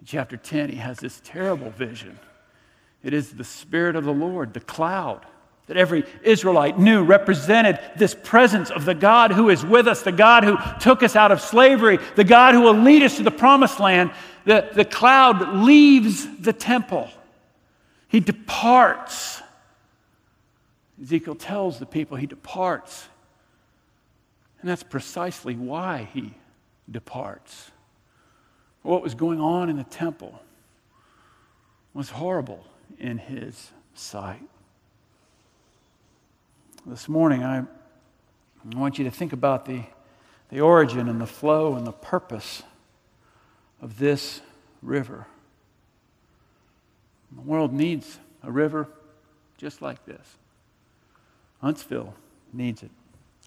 In 0.00 0.06
chapter 0.06 0.36
10, 0.36 0.70
he 0.70 0.76
has 0.76 0.98
this 0.98 1.20
terrible 1.24 1.70
vision. 1.70 2.18
It 3.02 3.12
is 3.12 3.32
the 3.32 3.44
Spirit 3.44 3.96
of 3.96 4.04
the 4.04 4.12
Lord, 4.12 4.54
the 4.54 4.60
cloud 4.60 5.26
that 5.68 5.76
every 5.76 6.04
Israelite 6.22 6.78
knew 6.78 7.04
represented 7.04 7.78
this 7.94 8.14
presence 8.14 8.70
of 8.70 8.86
the 8.86 8.94
God 8.94 9.32
who 9.32 9.50
is 9.50 9.64
with 9.64 9.86
us, 9.86 10.02
the 10.02 10.10
God 10.10 10.42
who 10.42 10.56
took 10.80 11.02
us 11.02 11.14
out 11.14 11.30
of 11.30 11.42
slavery, 11.42 11.98
the 12.16 12.24
God 12.24 12.54
who 12.54 12.62
will 12.62 12.74
lead 12.74 13.02
us 13.02 13.18
to 13.18 13.22
the 13.22 13.30
promised 13.30 13.78
land. 13.78 14.10
The, 14.46 14.70
the 14.72 14.86
cloud 14.86 15.58
leaves 15.58 16.26
the 16.38 16.54
temple, 16.54 17.10
he 18.08 18.20
departs. 18.20 19.42
Ezekiel 21.02 21.34
tells 21.34 21.78
the 21.78 21.86
people 21.86 22.16
he 22.16 22.26
departs. 22.26 23.08
And 24.60 24.68
that's 24.68 24.82
precisely 24.82 25.54
why 25.54 26.08
he 26.12 26.34
departs 26.90 27.70
what 28.88 29.02
was 29.02 29.14
going 29.14 29.40
on 29.40 29.68
in 29.68 29.76
the 29.76 29.84
temple 29.84 30.40
was 31.92 32.10
horrible 32.10 32.64
in 32.98 33.18
his 33.18 33.70
sight. 33.94 34.42
This 36.86 37.08
morning, 37.08 37.44
I, 37.44 37.64
want 38.74 38.98
you 38.98 39.04
to 39.04 39.10
think 39.10 39.32
about 39.32 39.66
the, 39.66 39.82
the 40.48 40.60
origin 40.60 41.08
and 41.08 41.20
the 41.20 41.26
flow 41.26 41.74
and 41.74 41.86
the 41.86 41.92
purpose 41.92 42.62
of 43.82 43.98
this 43.98 44.40
river. 44.80 45.26
The 47.32 47.42
world 47.42 47.72
needs 47.72 48.18
a 48.42 48.50
river 48.50 48.88
just 49.58 49.82
like 49.82 50.04
this. 50.06 50.38
Huntsville 51.60 52.14
needs 52.52 52.82
it. 52.82 52.90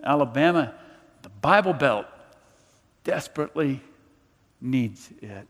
Alabama, 0.04 0.74
the 1.22 1.30
Bible 1.30 1.74
Belt, 1.74 2.06
desperately 3.04 3.82
needs 4.60 5.10
it. 5.22 5.48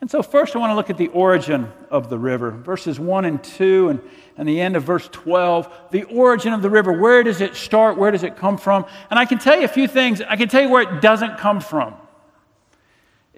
And 0.00 0.08
so, 0.08 0.22
first, 0.22 0.54
I 0.54 0.60
want 0.60 0.70
to 0.70 0.76
look 0.76 0.90
at 0.90 0.96
the 0.96 1.08
origin 1.08 1.70
of 1.90 2.08
the 2.08 2.18
river. 2.18 2.52
Verses 2.52 3.00
1 3.00 3.24
and 3.24 3.42
2, 3.42 3.88
and, 3.88 4.00
and 4.36 4.48
the 4.48 4.60
end 4.60 4.76
of 4.76 4.84
verse 4.84 5.08
12. 5.10 5.90
The 5.90 6.04
origin 6.04 6.52
of 6.52 6.62
the 6.62 6.70
river. 6.70 6.92
Where 6.92 7.24
does 7.24 7.40
it 7.40 7.56
start? 7.56 7.98
Where 7.98 8.12
does 8.12 8.22
it 8.22 8.36
come 8.36 8.58
from? 8.58 8.86
And 9.10 9.18
I 9.18 9.24
can 9.24 9.38
tell 9.38 9.58
you 9.58 9.64
a 9.64 9.68
few 9.68 9.88
things. 9.88 10.20
I 10.20 10.36
can 10.36 10.48
tell 10.48 10.62
you 10.62 10.68
where 10.68 10.82
it 10.82 11.02
doesn't 11.02 11.38
come 11.38 11.60
from. 11.60 11.94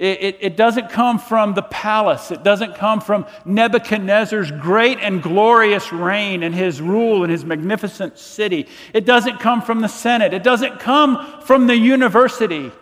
It, 0.00 0.22
it, 0.22 0.38
it 0.40 0.56
doesn't 0.56 0.88
come 0.88 1.18
from 1.18 1.52
the 1.52 1.60
palace, 1.60 2.30
it 2.30 2.42
doesn't 2.42 2.74
come 2.74 3.02
from 3.02 3.26
Nebuchadnezzar's 3.44 4.50
great 4.50 4.98
and 4.98 5.22
glorious 5.22 5.92
reign 5.92 6.42
and 6.42 6.54
his 6.54 6.80
rule 6.80 7.22
and 7.22 7.30
his 7.30 7.44
magnificent 7.44 8.18
city. 8.18 8.66
It 8.94 9.04
doesn't 9.04 9.40
come 9.40 9.60
from 9.60 9.82
the 9.82 9.88
Senate, 9.88 10.32
it 10.32 10.42
doesn't 10.42 10.80
come 10.80 11.42
from 11.42 11.66
the 11.66 11.76
university. 11.76 12.68
It 12.68 12.72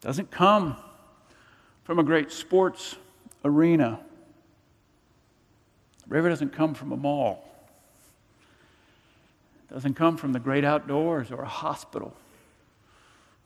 doesn't 0.00 0.30
come 0.30 0.76
from 1.82 1.98
a 1.98 2.04
great 2.04 2.30
sports 2.30 2.94
arena. 3.44 3.98
The 6.06 6.14
river 6.14 6.28
doesn't 6.28 6.52
come 6.52 6.74
from 6.74 6.92
a 6.92 6.96
mall. 6.96 7.44
It 9.68 9.74
doesn't 9.74 9.94
come 9.94 10.16
from 10.16 10.32
the 10.32 10.38
great 10.38 10.64
outdoors 10.64 11.32
or 11.32 11.42
a 11.42 11.48
hospital 11.48 12.14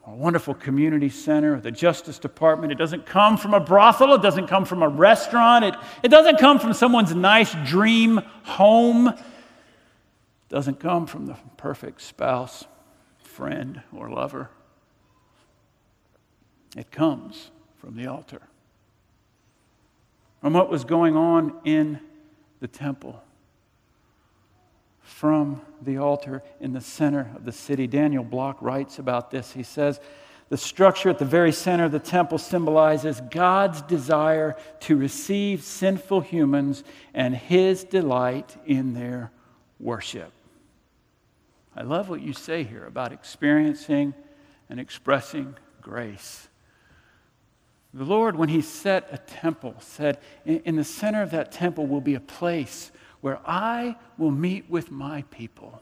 a 0.07 0.15
wonderful 0.15 0.55
community 0.55 1.09
center 1.09 1.59
the 1.61 1.71
Justice 1.71 2.19
Department. 2.19 2.73
It 2.73 2.77
doesn't 2.77 3.07
come 3.07 3.37
from 3.37 3.55
a 3.55 3.61
brothel. 3.61 4.15
It 4.15 4.23
doesn't 4.23 4.49
come 4.49 4.65
from 4.65 4.83
a 4.83 4.89
restaurant. 4.89 5.65
It, 5.65 5.75
it 6.03 6.09
doesn't 6.09 6.39
come 6.39 6.59
from 6.59 6.75
someone's 6.75 7.15
nice 7.15 7.55
dream 7.65 8.21
home. 8.45 9.09
It 9.09 9.17
doesn't 10.51 10.79
come 10.79 11.07
from 11.07 11.27
the 11.27 11.37
perfect 11.57 12.03
spouse, 12.03 12.65
friend, 13.19 13.83
or 13.97 14.11
lover. 14.11 14.51
It 16.77 16.91
comes 16.91 17.51
from 17.79 17.97
the 17.97 18.07
altar, 18.07 18.43
from 20.41 20.53
what 20.53 20.69
was 20.71 20.85
going 20.85 21.17
on 21.17 21.55
in 21.65 22.01
the 22.61 22.69
temple, 22.69 23.23
from 25.05 25.61
the 25.83 25.99
altar 25.99 26.43
in 26.61 26.73
the 26.73 26.81
center 26.81 27.31
of 27.37 27.45
the 27.45 27.53
city. 27.53 27.87
Daniel 27.87 28.25
Block 28.25 28.61
writes 28.61 28.99
about 28.99 29.31
this. 29.31 29.53
He 29.53 29.63
says, 29.63 30.01
the 30.49 30.57
structure 30.57 31.11
at 31.11 31.19
the 31.19 31.25
very 31.25 31.53
center 31.53 31.85
of 31.85 31.93
the 31.93 31.99
temple 31.99 32.39
symbolizes 32.39 33.21
God's 33.31 33.83
desire 33.83 34.57
to 34.81 34.97
receive 34.97 35.63
sinful 35.63 36.23
humans 36.23 36.85
and 37.13 37.35
his 37.35 37.85
delight 37.85 38.57
in 38.67 38.95
their 38.95 39.31
worship. 39.79 40.33
I 41.77 41.83
love 41.83 42.09
what 42.09 42.21
you 42.21 42.33
say 42.33 42.63
here 42.63 42.85
about 42.85 43.13
experiencing 43.13 44.15
and 44.69 44.79
expressing 44.81 45.57
grace. 45.81 46.49
The 47.93 48.05
Lord, 48.05 48.37
when 48.37 48.49
He 48.49 48.61
set 48.61 49.09
a 49.13 49.19
temple, 49.19 49.77
said, 49.79 50.19
In 50.45 50.77
the 50.77 50.85
center 50.85 51.23
of 51.23 51.31
that 51.31 51.53
temple 51.53 51.87
will 51.87 52.01
be 52.01 52.15
a 52.15 52.21
place 52.21 52.91
where 53.25 53.41
I 53.47 53.97
will 54.19 54.31
meet 54.31 54.69
with 54.69 54.91
my 54.91 55.23
people. 55.31 55.81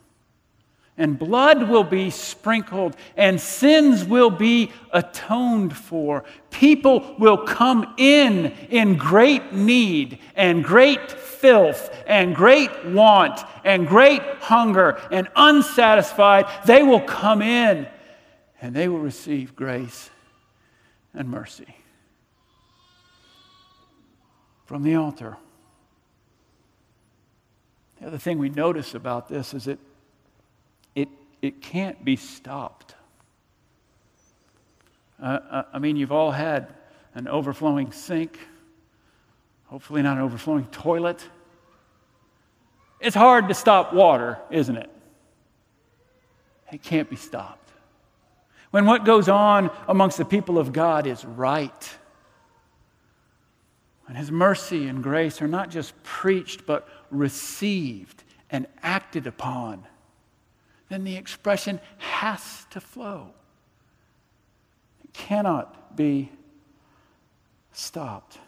And 0.97 1.19
blood 1.19 1.69
will 1.69 1.83
be 1.83 2.09
sprinkled, 2.09 2.95
and 3.17 3.41
sins 3.41 4.05
will 4.05 4.31
be 4.31 4.71
atoned 4.93 5.77
for. 5.77 6.23
People 6.53 7.17
will 7.19 7.39
come 7.39 7.95
in 7.97 8.53
in 8.71 8.97
great 8.97 9.53
need, 9.53 10.21
and 10.37 10.63
great 10.63 11.11
filth, 11.11 11.91
and 12.07 12.33
great 12.33 12.85
want, 12.87 13.41
and 13.65 13.89
great 13.89 14.23
hunger, 14.39 15.01
and 15.11 15.27
unsatisfied. 15.35 16.47
They 16.65 16.85
will 16.85 17.01
come 17.01 17.43
in, 17.43 17.89
and 18.61 18.73
they 18.73 18.87
will 18.87 19.01
receive 19.01 19.57
grace 19.57 20.11
and 21.13 21.29
mercy 21.29 21.75
from 24.65 24.85
the 24.85 24.95
altar. 24.95 25.39
The 28.05 28.19
thing 28.19 28.39
we 28.39 28.49
notice 28.49 28.95
about 28.95 29.29
this 29.29 29.55
is 29.55 29.67
that 29.67 29.79
it, 30.97 31.09
it 31.41 31.63
can't 31.63 32.05
be 32.05 32.17
stopped. 32.17 32.97
Uh, 35.23 35.39
uh, 35.51 35.63
I 35.73 35.79
mean, 35.79 35.97
you've 35.97 36.11
all 36.11 36.33
had 36.33 36.75
an 37.15 37.29
overflowing 37.29 37.93
sink, 37.93 38.41
hopefully, 39.67 40.03
not 40.03 40.17
an 40.17 40.23
overflowing 40.25 40.67
toilet. 40.67 41.25
It's 42.99 43.15
hard 43.15 43.49
to 43.49 43.55
stop 43.55 43.93
water, 43.93 44.39
isn't 44.51 44.77
it? 44.77 44.91
It 46.73 46.83
can't 46.83 47.09
be 47.09 47.17
stopped. 47.17 47.71
When 48.73 48.85
what 48.85 49.05
goes 49.05 49.29
on 49.29 49.71
amongst 49.87 50.19
the 50.19 50.25
people 50.25 50.59
of 50.59 50.73
God 50.73 51.07
is 51.07 51.25
right, 51.25 51.99
when 54.07 54.17
His 54.17 54.33
mercy 54.33 54.89
and 54.89 55.03
grace 55.03 55.41
are 55.41 55.49
not 55.49 55.71
just 55.71 56.01
preached, 56.03 56.67
but 56.67 56.89
received 57.13 58.25
and 58.51 58.67
acted 58.83 59.27
upon, 59.27 59.85
then 60.89 61.05
the 61.05 61.17
expression 61.17 61.81
has 61.99 62.67
to 62.71 62.81
flow. 62.81 63.29
It 65.05 65.13
cannot 65.13 65.97
be 65.97 66.31
stopped. 67.73 68.39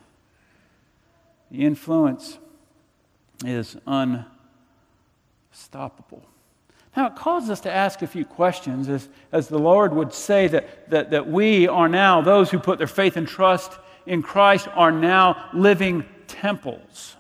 The 1.50 1.64
influence 1.64 2.38
is 3.44 3.76
unstoppable. 3.86 4.26
Now, 6.96 7.08
it 7.08 7.16
causes 7.16 7.50
us 7.50 7.60
to 7.60 7.72
ask 7.72 8.02
a 8.02 8.06
few 8.06 8.24
questions, 8.24 8.88
as, 8.88 9.08
as 9.32 9.48
the 9.48 9.58
Lord 9.58 9.92
would 9.94 10.14
say 10.14 10.46
that, 10.48 10.90
that, 10.90 11.10
that 11.10 11.26
we 11.26 11.66
are 11.66 11.88
now, 11.88 12.20
those 12.20 12.50
who 12.50 12.58
put 12.58 12.78
their 12.78 12.86
faith 12.86 13.16
and 13.16 13.26
trust 13.26 13.72
in 14.06 14.22
Christ 14.22 14.68
are 14.74 14.92
now 14.92 15.50
living 15.52 16.04
temples. 16.28 17.16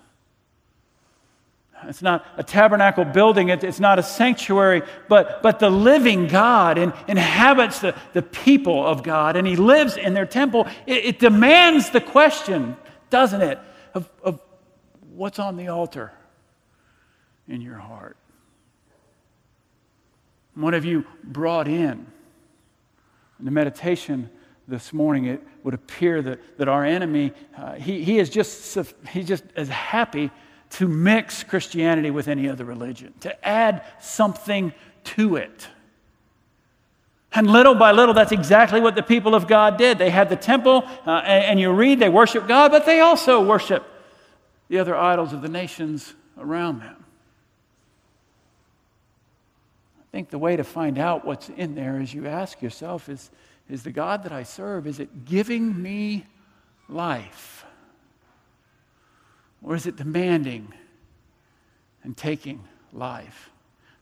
It's 1.88 2.02
not 2.02 2.26
a 2.36 2.42
tabernacle 2.42 3.04
building, 3.04 3.48
it's 3.48 3.80
not 3.80 3.98
a 3.98 4.02
sanctuary, 4.02 4.82
but, 5.08 5.42
but 5.42 5.58
the 5.58 5.70
living 5.70 6.26
God 6.26 6.78
in, 6.78 6.92
inhabits 7.08 7.80
the, 7.80 7.94
the 8.12 8.22
people 8.22 8.86
of 8.86 9.02
God 9.02 9.36
and 9.36 9.46
He 9.46 9.56
lives 9.56 9.96
in 9.96 10.14
their 10.14 10.26
temple. 10.26 10.66
It, 10.86 11.04
it 11.04 11.18
demands 11.18 11.90
the 11.90 12.00
question, 12.00 12.76
doesn't 13.10 13.42
it, 13.42 13.58
of, 13.94 14.10
of 14.22 14.40
what's 15.14 15.38
on 15.38 15.56
the 15.56 15.68
altar 15.68 16.12
in 17.48 17.60
your 17.60 17.78
heart? 17.78 18.16
What 20.54 20.74
have 20.74 20.84
you 20.84 21.04
brought 21.22 21.68
in? 21.68 22.06
In 23.38 23.44
the 23.44 23.50
meditation 23.50 24.30
this 24.66 24.92
morning, 24.92 25.26
it 25.26 25.42
would 25.62 25.74
appear 25.74 26.22
that, 26.22 26.58
that 26.58 26.68
our 26.68 26.84
enemy, 26.84 27.32
uh, 27.56 27.74
he, 27.74 28.02
he 28.02 28.18
is 28.18 28.30
just, 28.30 28.78
he's 29.08 29.26
just 29.26 29.44
as 29.56 29.68
happy 29.68 30.30
to 30.74 30.88
mix 30.88 31.44
Christianity 31.44 32.10
with 32.10 32.26
any 32.26 32.48
other 32.48 32.64
religion, 32.64 33.14
to 33.20 33.46
add 33.46 33.82
something 34.00 34.72
to 35.04 35.36
it. 35.36 35.68
And 37.32 37.48
little 37.48 37.74
by 37.74 37.92
little, 37.92 38.14
that's 38.14 38.32
exactly 38.32 38.80
what 38.80 38.94
the 38.94 39.02
people 39.02 39.34
of 39.34 39.46
God 39.46 39.76
did. 39.76 39.98
They 39.98 40.10
had 40.10 40.28
the 40.28 40.36
temple, 40.36 40.84
uh, 41.06 41.22
and, 41.24 41.44
and 41.44 41.60
you 41.60 41.70
read 41.72 42.00
they 42.00 42.08
worship 42.08 42.48
God, 42.48 42.70
but 42.70 42.86
they 42.86 43.00
also 43.00 43.44
worship 43.44 43.84
the 44.68 44.78
other 44.78 44.96
idols 44.96 45.32
of 45.32 45.42
the 45.42 45.48
nations 45.48 46.14
around 46.38 46.80
them. 46.80 47.04
I 50.00 50.04
think 50.10 50.30
the 50.30 50.38
way 50.38 50.56
to 50.56 50.64
find 50.64 50.98
out 50.98 51.24
what's 51.24 51.48
in 51.50 51.74
there 51.74 52.00
is 52.00 52.14
you 52.14 52.26
ask 52.26 52.62
yourself 52.62 53.08
is, 53.08 53.30
is 53.68 53.82
the 53.84 53.92
God 53.92 54.24
that 54.24 54.32
I 54.32 54.42
serve, 54.42 54.86
is 54.86 54.98
it 54.98 55.24
giving 55.24 55.80
me 55.80 56.26
life? 56.88 57.63
Or 59.64 59.74
is 59.74 59.86
it 59.86 59.96
demanding 59.96 60.72
and 62.02 62.16
taking 62.16 62.62
life? 62.92 63.50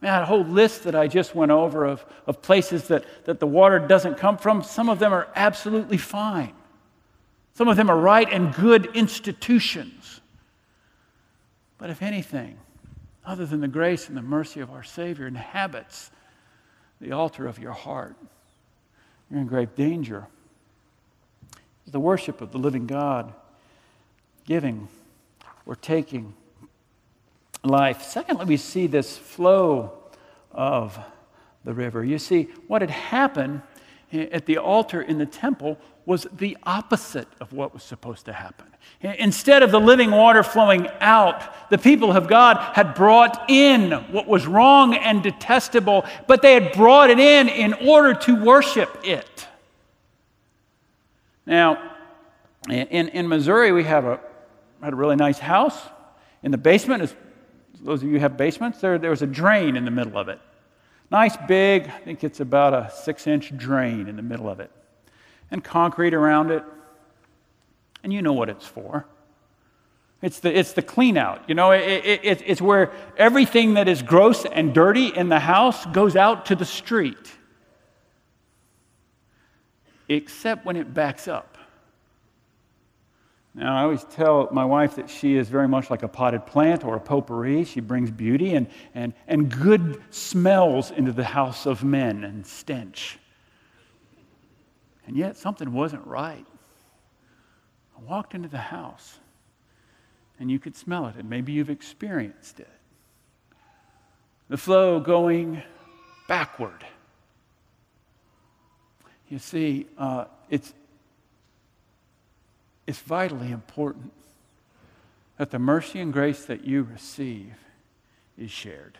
I 0.01 0.05
mean, 0.05 0.11
that 0.11 0.27
whole 0.27 0.43
list 0.43 0.83
that 0.83 0.95
I 0.95 1.07
just 1.07 1.33
went 1.33 1.51
over 1.51 1.85
of, 1.85 2.05
of 2.27 2.41
places 2.41 2.89
that, 2.89 3.05
that 3.23 3.39
the 3.39 3.47
water 3.47 3.79
doesn't 3.79 4.17
come 4.17 4.37
from, 4.37 4.61
some 4.61 4.89
of 4.89 4.99
them 4.99 5.13
are 5.13 5.29
absolutely 5.35 5.97
fine. 5.97 6.53
Some 7.53 7.69
of 7.69 7.77
them 7.77 7.89
are 7.89 7.97
right 7.97 8.27
and 8.29 8.53
good 8.53 8.93
institutions. 8.95 10.19
But 11.77 11.89
if 11.89 12.01
anything, 12.01 12.57
other 13.25 13.45
than 13.45 13.61
the 13.61 13.67
grace 13.69 14.09
and 14.09 14.17
the 14.17 14.21
mercy 14.21 14.59
of 14.59 14.69
our 14.69 14.83
Savior 14.83 15.27
inhabits 15.27 16.11
the 16.99 17.13
altar 17.13 17.47
of 17.47 17.57
your 17.57 17.71
heart, 17.71 18.17
you're 19.31 19.39
in 19.39 19.47
grave 19.47 19.75
danger. 19.75 20.27
The 21.87 21.99
worship 21.99 22.41
of 22.41 22.51
the 22.51 22.57
living 22.57 22.87
God, 22.87 23.33
giving 24.45 24.89
or 25.65 25.75
taking 25.75 26.33
life. 27.63 28.01
Secondly, 28.01 28.45
we 28.45 28.57
see 28.57 28.87
this 28.87 29.17
flow 29.17 29.93
of 30.51 30.97
the 31.63 31.73
river. 31.73 32.03
You 32.03 32.19
see, 32.19 32.49
what 32.67 32.81
had 32.81 32.89
happened 32.89 33.61
at 34.11 34.45
the 34.45 34.57
altar 34.57 35.01
in 35.01 35.17
the 35.17 35.25
temple 35.25 35.77
was 36.05 36.27
the 36.33 36.57
opposite 36.63 37.27
of 37.39 37.53
what 37.53 37.73
was 37.73 37.81
supposed 37.81 38.25
to 38.25 38.33
happen. 38.33 38.67
Instead 39.01 39.63
of 39.63 39.71
the 39.71 39.79
living 39.79 40.11
water 40.11 40.43
flowing 40.43 40.87
out, 40.99 41.69
the 41.69 41.77
people 41.77 42.11
of 42.11 42.27
God 42.27 42.57
had 42.75 42.93
brought 42.93 43.49
in 43.49 43.91
what 44.11 44.27
was 44.27 44.45
wrong 44.45 44.95
and 44.95 45.23
detestable, 45.23 46.05
but 46.27 46.41
they 46.41 46.53
had 46.53 46.73
brought 46.73 47.09
it 47.09 47.19
in 47.19 47.47
in 47.47 47.73
order 47.87 48.13
to 48.13 48.43
worship 48.43 48.99
it. 49.03 49.47
Now, 51.45 51.91
in, 52.69 53.09
in 53.09 53.27
Missouri, 53.27 53.71
we 53.71 53.83
have 53.83 54.05
a, 54.05 54.19
had 54.83 54.93
a 54.93 54.97
really 54.97 55.15
nice 55.15 55.39
house. 55.39 55.77
In 56.41 56.51
the 56.51 56.57
basement, 56.57 57.03
as 57.03 57.15
those 57.81 58.01
of 58.01 58.07
you 58.07 58.15
who 58.15 58.19
have 58.19 58.37
basements, 58.37 58.79
there, 58.81 58.97
there 58.97 59.09
was 59.09 59.21
a 59.21 59.27
drain 59.27 59.75
in 59.75 59.85
the 59.85 59.91
middle 59.91 60.17
of 60.17 60.29
it. 60.29 60.39
Nice 61.11 61.37
big, 61.47 61.87
I 61.87 61.99
think 61.99 62.23
it's 62.23 62.39
about 62.39 62.73
a 62.73 62.91
six 62.91 63.27
inch 63.27 63.55
drain 63.55 64.07
in 64.07 64.15
the 64.15 64.21
middle 64.21 64.49
of 64.49 64.59
it. 64.59 64.71
And 65.51 65.63
concrete 65.63 66.13
around 66.13 66.51
it. 66.51 66.63
And 68.03 68.11
you 68.11 68.21
know 68.21 68.33
what 68.33 68.49
it's 68.49 68.65
for. 68.65 69.05
It's 70.21 70.39
the, 70.39 70.57
it's 70.57 70.73
the 70.73 70.81
clean 70.81 71.17
out. 71.17 71.43
You 71.49 71.55
know, 71.55 71.71
it, 71.71 72.05
it, 72.23 72.41
it's 72.45 72.61
where 72.61 72.93
everything 73.17 73.73
that 73.73 73.87
is 73.89 74.01
gross 74.01 74.45
and 74.45 74.73
dirty 74.73 75.07
in 75.07 75.29
the 75.29 75.39
house 75.39 75.85
goes 75.87 76.15
out 76.15 76.47
to 76.47 76.55
the 76.55 76.65
street. 76.65 77.31
Except 80.07 80.65
when 80.65 80.77
it 80.77 80.93
backs 80.93 81.27
up. 81.27 81.52
Now, 83.55 83.77
I 83.77 83.83
always 83.83 84.03
tell 84.05 84.49
my 84.51 84.65
wife 84.65 84.95
that 84.95 85.09
she 85.09 85.35
is 85.35 85.47
very 85.47 85.67
much 85.67 85.91
like 85.91 86.01
a 86.01 86.07
potted 86.07 86.47
plant 86.47 86.83
or 86.83 86.95
a 86.95 86.99
potpourri. 86.99 87.65
She 87.65 87.81
brings 87.81 88.09
beauty 88.09 88.55
and, 88.55 88.67
and, 88.95 89.13
and 89.27 89.49
good 89.49 90.01
smells 90.09 90.89
into 90.89 91.11
the 91.11 91.23
house 91.23 91.67
of 91.67 91.83
men 91.83 92.23
and 92.23 92.45
stench. 92.45 93.19
And 95.05 95.15
yet, 95.15 95.37
something 95.37 95.71
wasn't 95.71 96.07
right. 96.07 96.45
I 97.95 98.01
walked 98.01 98.33
into 98.33 98.49
the 98.49 98.57
house, 98.57 99.19
and 100.39 100.49
you 100.49 100.57
could 100.57 100.75
smell 100.75 101.05
it, 101.07 101.15
and 101.15 101.29
maybe 101.29 101.51
you've 101.51 101.69
experienced 101.69 102.59
it. 102.59 102.69
The 104.49 104.57
flow 104.57 104.99
going 104.99 105.61
backward. 106.27 106.83
You 109.29 109.39
see, 109.39 109.87
uh, 109.97 110.25
it's, 110.49 110.73
it's 112.85 112.99
vitally 112.99 113.51
important 113.51 114.11
that 115.37 115.51
the 115.51 115.59
mercy 115.59 115.99
and 115.99 116.13
grace 116.13 116.45
that 116.45 116.63
you 116.63 116.83
receive 116.83 117.53
is 118.37 118.51
shared. 118.51 118.97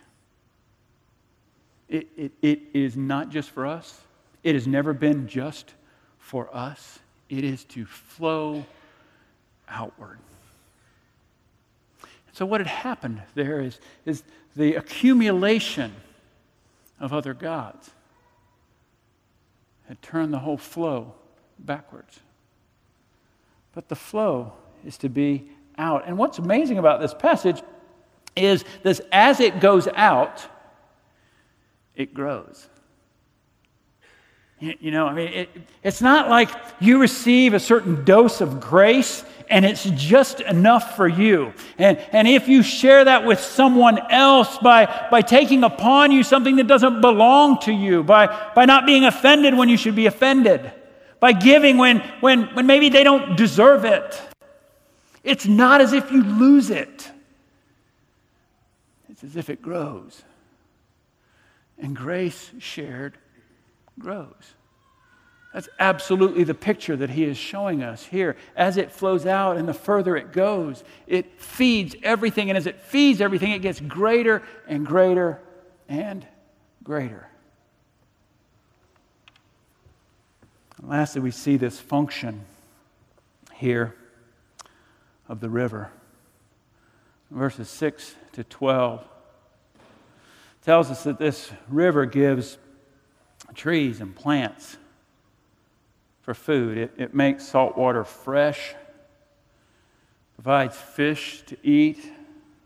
It, 1.90 2.08
it, 2.18 2.32
it 2.42 2.62
is 2.74 2.96
not 2.96 3.30
just 3.30 3.50
for 3.52 3.66
us, 3.66 4.02
it 4.44 4.56
has 4.56 4.68
never 4.68 4.94
been 4.94 5.28
just 5.28 5.74
for 6.18 6.54
us. 6.56 7.00
It 7.30 7.44
is 7.44 7.64
to 7.66 7.86
flow 7.86 8.66
outward. 9.68 10.20
So, 12.34 12.46
what 12.46 12.60
had 12.60 12.68
happened 12.68 13.22
there 13.36 13.60
is, 13.62 13.80
is 14.06 14.24
the 14.56 14.76
accumulation 14.76 15.94
of 17.00 17.14
other 17.14 17.34
gods 17.34 17.92
had 19.88 20.02
turned 20.02 20.34
the 20.34 20.40
whole 20.40 20.58
flow 20.58 21.14
backwards 21.60 22.20
but 23.74 23.90
the 23.90 23.96
flow 23.96 24.54
is 24.86 24.98
to 25.00 25.10
be 25.10 25.50
out. 25.78 26.08
And 26.08 26.18
what's 26.18 26.40
amazing 26.40 26.78
about 26.78 27.02
this 27.02 27.14
passage 27.14 27.62
is 28.36 28.64
this 28.84 29.02
as 29.12 29.40
it 29.40 29.60
goes 29.60 29.88
out, 29.96 30.46
it 31.96 32.14
grows. 32.14 32.68
You, 34.60 34.92
know, 34.92 35.08
I 35.08 35.14
mean, 35.14 35.28
it, 35.28 35.50
it's 35.84 36.02
not 36.02 36.30
like 36.30 36.50
you 36.80 37.02
receive 37.02 37.54
a 37.54 37.60
certain 37.60 38.06
dose 38.06 38.40
of 38.40 38.62
grace 38.62 39.26
and 39.50 39.66
it's 39.66 39.84
just 39.84 40.40
enough 40.40 40.96
for 40.96 41.06
you. 41.06 41.54
And, 41.78 41.98
and 42.14 42.30
if 42.30 42.48
you 42.48 42.64
share 42.64 43.04
that 43.04 43.26
with 43.26 43.42
someone 43.42 44.00
else 44.10 44.58
by, 44.60 45.08
by 45.12 45.22
taking 45.22 45.66
upon 45.66 46.14
you 46.14 46.24
something 46.24 46.56
that 46.56 46.68
doesn't 46.68 47.02
belong 47.02 47.60
to 47.62 47.74
you, 47.74 48.04
by, 48.04 48.52
by 48.56 48.64
not 48.64 48.86
being 48.86 49.04
offended 49.04 49.54
when 49.58 49.68
you 49.68 49.76
should 49.76 49.96
be 49.96 50.06
offended, 50.06 50.72
by 51.24 51.32
giving 51.32 51.78
when, 51.78 52.02
when, 52.20 52.54
when 52.54 52.68
maybe 52.68 52.90
they 52.90 53.02
don't 53.02 53.38
deserve 53.38 53.86
it. 53.86 54.22
It's 55.24 55.46
not 55.46 55.80
as 55.80 55.94
if 55.94 56.12
you 56.12 56.22
lose 56.22 56.70
it, 56.70 57.10
it's 59.10 59.24
as 59.24 59.38
if 59.38 59.50
it 59.50 59.62
grows. 59.62 60.22
And 61.78 61.96
grace 61.96 62.52
shared 62.60 63.18
grows. 63.98 64.54
That's 65.54 65.70
absolutely 65.80 66.44
the 66.44 66.54
picture 66.54 66.98
that 66.98 67.12
he 67.12 67.24
is 67.24 67.38
showing 67.38 67.84
us 67.84 68.04
here. 68.06 68.36
As 68.54 68.76
it 68.76 68.92
flows 68.92 69.26
out 69.26 69.56
and 69.56 69.66
the 69.66 69.74
further 69.74 70.18
it 70.18 70.34
goes, 70.34 70.84
it 71.08 71.40
feeds 71.40 71.96
everything. 72.04 72.50
And 72.50 72.58
as 72.58 72.68
it 72.68 72.82
feeds 72.82 73.22
everything, 73.22 73.52
it 73.52 73.62
gets 73.62 73.80
greater 73.80 74.44
and 74.68 74.86
greater 74.86 75.40
and 75.88 76.28
greater. 76.84 77.30
And 80.84 80.92
lastly, 80.92 81.22
we 81.22 81.32
see 81.32 81.56
this 81.56 81.80
function 81.80 82.44
here 83.54 83.96
of 85.30 85.40
the 85.40 85.50
river. 85.50 85.90
Verses 87.32 87.70
6 87.70 88.16
to 88.34 88.44
12 88.44 89.02
tells 90.66 90.92
us 90.92 91.06
that 91.06 91.20
this 91.20 91.52
river 91.70 92.06
gives 92.06 92.58
trees 93.56 94.02
and 94.02 94.14
plants 94.14 94.76
for 96.22 96.34
food. 96.34 96.78
It, 96.78 96.94
it 96.98 97.14
makes 97.14 97.48
salt 97.48 97.78
water 97.78 98.04
fresh, 98.04 98.76
provides 100.36 100.76
fish 100.76 101.44
to 101.46 101.58
eat, 101.64 102.12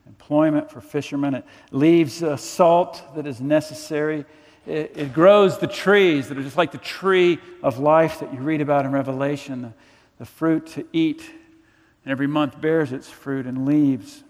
employment 0.08 0.72
for 0.72 0.82
fishermen. 0.82 1.36
It 1.36 1.46
leaves 1.70 2.24
uh, 2.24 2.36
salt 2.36 3.04
that 3.16 3.28
is 3.28 3.40
necessary 3.40 4.26
it, 4.68 4.92
it, 4.96 5.14
grows 5.14 5.58
the 5.60 5.68
trees 5.68 6.28
that 6.30 6.38
are 6.38 6.44
just 6.44 6.58
like 6.58 6.72
the 6.72 6.78
tree 6.78 7.40
of 7.64 7.80
life 7.80 8.20
that 8.20 8.34
you 8.34 8.40
read 8.40 8.62
about 8.62 8.86
in 8.86 8.92
Revelation, 8.92 9.62
the, 9.62 9.74
the 10.20 10.26
fruit 10.26 10.68
to 10.68 10.86
eat, 10.92 11.22
and 12.04 12.12
every 12.12 12.28
month 12.28 12.60
bears 12.60 12.92
its 12.92 13.10
fruit 13.10 13.46
and 13.46 13.66
leaves 13.66 14.24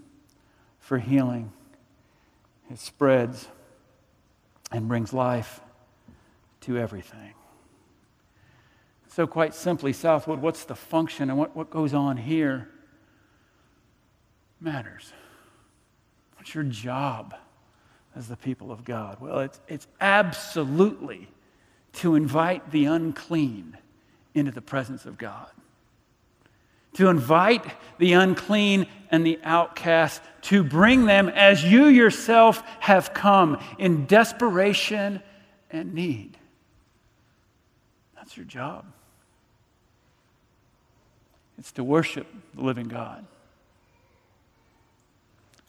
for 0.80 1.00
healing. 1.00 1.52
It 2.70 2.80
spreads 2.80 3.48
and 4.72 4.88
brings 4.88 5.14
life 5.14 5.62
to 6.62 6.78
everything. 6.78 7.34
So, 9.10 9.26
quite 9.26 9.56
simply, 9.56 9.94
Southwood, 9.94 10.42
what's 10.42 10.66
the 10.66 10.76
function 10.76 11.30
and 11.30 11.40
what, 11.40 11.56
what 11.56 11.72
goes 11.72 11.94
on 11.94 12.18
here 12.18 12.70
matters. 14.60 15.12
What's 16.36 16.54
your 16.54 16.64
job? 16.64 17.36
As 18.18 18.28
the 18.28 18.36
people 18.36 18.72
of 18.72 18.84
God? 18.84 19.20
Well, 19.22 19.40
it's, 19.40 19.62
it's 19.68 19.88
absolutely 20.02 21.28
to 21.94 22.16
invite 22.16 22.72
the 22.72 22.86
unclean 22.86 23.78
into 24.34 24.52
the 24.52 24.62
presence 24.62 25.06
of 25.06 25.18
God. 25.18 25.50
To 26.96 27.10
invite 27.10 27.64
the 28.00 28.14
unclean 28.14 28.88
and 29.12 29.26
the 29.26 29.40
outcast, 29.44 30.22
to 30.44 30.64
bring 30.64 31.06
them 31.06 31.30
as 31.30 31.64
you 31.64 31.86
yourself 31.86 32.64
have 32.80 33.14
come 33.14 33.60
in 33.78 34.08
desperation 34.08 35.22
and 35.70 35.94
need. 35.94 36.38
That's 38.16 38.36
your 38.36 38.48
job. 38.48 38.86
It's 41.60 41.72
to 41.74 41.84
worship 41.84 42.28
the 42.56 42.62
living 42.62 42.88
God. 42.88 43.26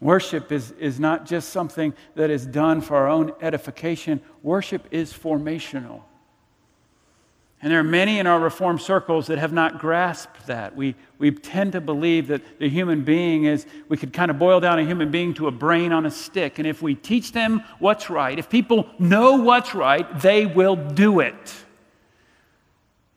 Worship 0.00 0.52
is, 0.52 0.70
is 0.72 1.00
not 1.00 1.26
just 1.26 1.50
something 1.50 1.92
that 2.14 2.30
is 2.30 2.46
done 2.46 2.80
for 2.80 2.96
our 2.96 3.08
own 3.08 3.32
edification, 3.40 4.20
worship 4.42 4.86
is 4.90 5.12
formational. 5.12 6.02
And 7.60 7.72
there 7.72 7.80
are 7.80 7.84
many 7.84 8.20
in 8.20 8.26
our 8.28 8.38
Reformed 8.38 8.80
circles 8.80 9.26
that 9.26 9.38
have 9.38 9.52
not 9.52 9.80
grasped 9.80 10.46
that. 10.46 10.76
We, 10.76 10.94
we 11.18 11.32
tend 11.32 11.72
to 11.72 11.80
believe 11.80 12.28
that 12.28 12.60
the 12.60 12.68
human 12.68 13.02
being 13.02 13.44
is, 13.44 13.66
we 13.88 13.96
could 13.96 14.12
kind 14.12 14.30
of 14.30 14.38
boil 14.38 14.60
down 14.60 14.78
a 14.78 14.84
human 14.84 15.10
being 15.10 15.34
to 15.34 15.48
a 15.48 15.50
brain 15.50 15.92
on 15.92 16.06
a 16.06 16.10
stick. 16.10 16.60
And 16.60 16.68
if 16.68 16.82
we 16.82 16.94
teach 16.94 17.32
them 17.32 17.64
what's 17.80 18.08
right, 18.08 18.38
if 18.38 18.48
people 18.48 18.88
know 19.00 19.42
what's 19.42 19.74
right, 19.74 20.20
they 20.20 20.46
will 20.46 20.76
do 20.76 21.18
it. 21.18 21.54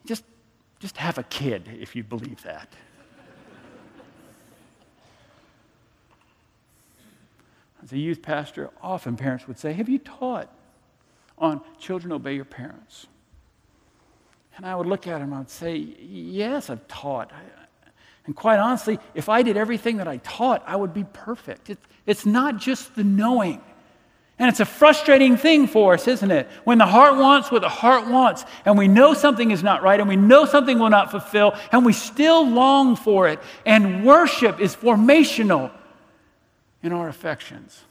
Just, 0.08 0.24
just 0.80 0.98
have 0.98 1.20
a 1.20 1.24
kid 1.24 1.70
if 1.80 1.96
you 1.96 2.04
believe 2.04 2.42
that. 2.42 2.68
As 7.84 7.92
a 7.92 7.98
youth 7.98 8.22
pastor, 8.22 8.70
often 8.82 9.18
parents 9.18 9.48
would 9.48 9.58
say, 9.58 9.74
Have 9.74 9.90
you 9.90 10.00
taught 10.00 10.54
on 11.38 11.62
children 11.80 12.12
obey 12.12 12.36
your 12.36 12.46
parents? 12.46 13.08
And 14.56 14.66
I 14.66 14.76
would 14.76 14.88
look 14.88 15.08
at 15.08 15.22
him 15.22 15.32
and 15.32 15.42
I'd 15.42 15.50
say, 15.50 15.76
Yes, 15.76 16.70
I've 16.70 16.88
taught. 16.88 17.32
And 18.26 18.36
quite 18.36 18.60
honestly, 18.60 19.00
if 19.16 19.30
I 19.30 19.42
did 19.42 19.58
everything 19.58 19.98
that 19.98 20.08
I 20.08 20.18
taught, 20.18 20.64
I 20.68 20.76
would 20.76 20.94
be 20.94 21.06
perfect. 21.06 21.70
It, 21.70 21.80
it's 22.06 22.26
not 22.26 22.58
just 22.58 22.96
the 22.96 23.04
knowing. 23.04 23.62
And 24.38 24.50
it's 24.50 24.60
a 24.60 24.66
frustrating 24.66 25.38
thing 25.38 25.68
for 25.68 25.94
us, 25.94 26.08
isn't 26.08 26.32
it? 26.32 26.48
When 26.64 26.78
the 26.78 26.86
heart 26.86 27.16
wants 27.16 27.52
what 27.52 27.62
the 27.62 27.70
heart 27.70 28.08
wants, 28.08 28.44
and 28.66 28.78
we 28.78 28.88
know 28.88 29.14
something 29.14 29.52
is 29.52 29.62
not 29.62 29.84
right, 29.84 30.00
and 30.00 30.10
we 30.10 30.16
know 30.16 30.46
something 30.46 30.80
will 30.80 30.90
not 30.90 31.12
fulfill, 31.12 31.54
and 31.72 31.86
we 31.86 31.94
still 31.94 32.48
long 32.48 32.96
for 32.96 33.28
it. 33.28 33.40
And 33.66 34.04
worship 34.04 34.60
is 34.60 34.76
formational 34.76 35.72
in 36.84 36.92
our 36.92 37.08
affections. 37.08 37.84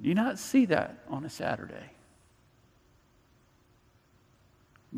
Do 0.00 0.08
you 0.08 0.14
not 0.14 0.38
see 0.38 0.64
that 0.66 0.98
on 1.08 1.24
a 1.24 1.30
Saturday? 1.30 1.92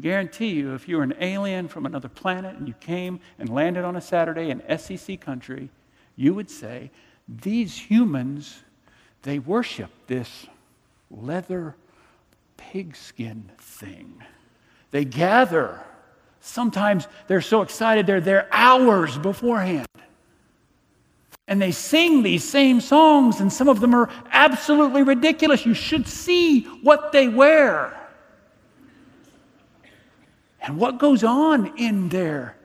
guarantee 0.01 0.49
you, 0.49 0.75
if 0.75 0.89
you 0.89 0.97
were 0.97 1.03
an 1.03 1.15
alien 1.21 1.69
from 1.69 1.87
another 1.87 2.09
planet 2.09 2.57
and 2.57 2.67
you 2.67 2.75
came 2.75 3.21
and 3.39 3.49
landed 3.49 3.85
on 3.85 3.97
a 3.97 4.01
Saturday 4.01 4.51
in 4.51 4.63
SEC 4.79 5.21
country, 5.21 5.69
you 6.17 6.35
would 6.35 6.51
say, 6.51 6.91
These 7.29 7.77
humans, 7.77 8.63
they 9.23 9.39
worship 9.39 9.91
this 10.07 10.47
leather 11.11 11.77
pigskin 12.57 13.51
thing. 13.59 14.23
They 14.91 15.05
gather. 15.05 15.81
Sometimes 16.41 17.09
they're 17.27 17.41
so 17.41 17.63
excited, 17.63 18.07
they're 18.07 18.21
there 18.21 18.49
hours 18.53 19.17
beforehand. 19.17 19.87
And 21.47 21.61
they 21.61 21.73
sing 21.73 22.23
these 22.23 22.43
same 22.43 22.81
songs, 22.81 23.41
and 23.41 23.53
some 23.53 23.69
of 23.69 23.81
them 23.81 23.95
are 23.95 24.09
absolutely 24.31 25.03
ridiculous. 25.03 25.67
You 25.67 25.75
should 25.75 26.09
see 26.09 26.63
what 26.83 27.13
they 27.13 27.29
wear. 27.29 28.01
And 30.63 30.79
what 30.79 30.99
goes 30.99 31.23
on 31.23 31.77
in 31.77 32.09
there 32.09 32.57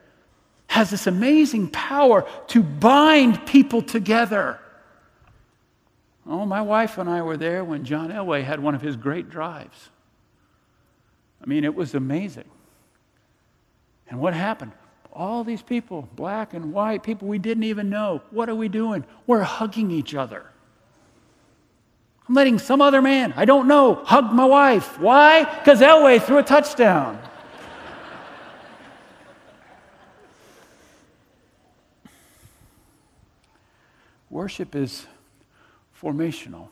has 0.68 0.88
this 0.88 1.06
amazing 1.06 1.68
power 1.68 2.26
to 2.46 2.62
bind 2.62 3.44
people 3.44 3.82
together. 3.82 4.58
Oh, 6.26 6.46
my 6.46 6.62
wife 6.62 6.96
and 6.96 7.10
I 7.10 7.22
were 7.22 7.36
there 7.36 7.64
when 7.64 7.84
John 7.84 8.10
Elway 8.10 8.44
had 8.44 8.60
one 8.60 8.74
of 8.74 8.80
his 8.80 8.96
great 8.96 9.28
drives. 9.28 9.90
I 11.42 11.46
mean, 11.46 11.64
it 11.64 11.74
was 11.74 11.94
amazing. 11.94 12.48
And 14.08 14.20
what 14.20 14.32
happened? 14.32 14.72
All 15.12 15.44
these 15.44 15.62
people, 15.62 16.08
black 16.14 16.54
and 16.54 16.72
white, 16.72 17.02
people 17.02 17.26
we 17.26 17.38
didn't 17.38 17.64
even 17.64 17.90
know. 17.90 18.22
What 18.30 18.48
are 18.48 18.54
we 18.54 18.68
doing? 18.68 19.04
We're 19.26 19.42
hugging 19.42 19.90
each 19.90 20.14
other. 20.14 20.46
I'm 22.28 22.34
letting 22.34 22.58
some 22.58 22.80
other 22.80 23.02
man, 23.02 23.34
I 23.36 23.44
don't 23.44 23.66
know, 23.66 23.96
hug 24.04 24.32
my 24.32 24.44
wife. 24.44 25.00
Why? 25.00 25.44
Because 25.44 25.80
Elway 25.80 26.22
threw 26.22 26.38
a 26.38 26.42
touchdown. 26.44 27.20
Worship 34.30 34.76
is 34.76 35.06
formational. 36.00 36.68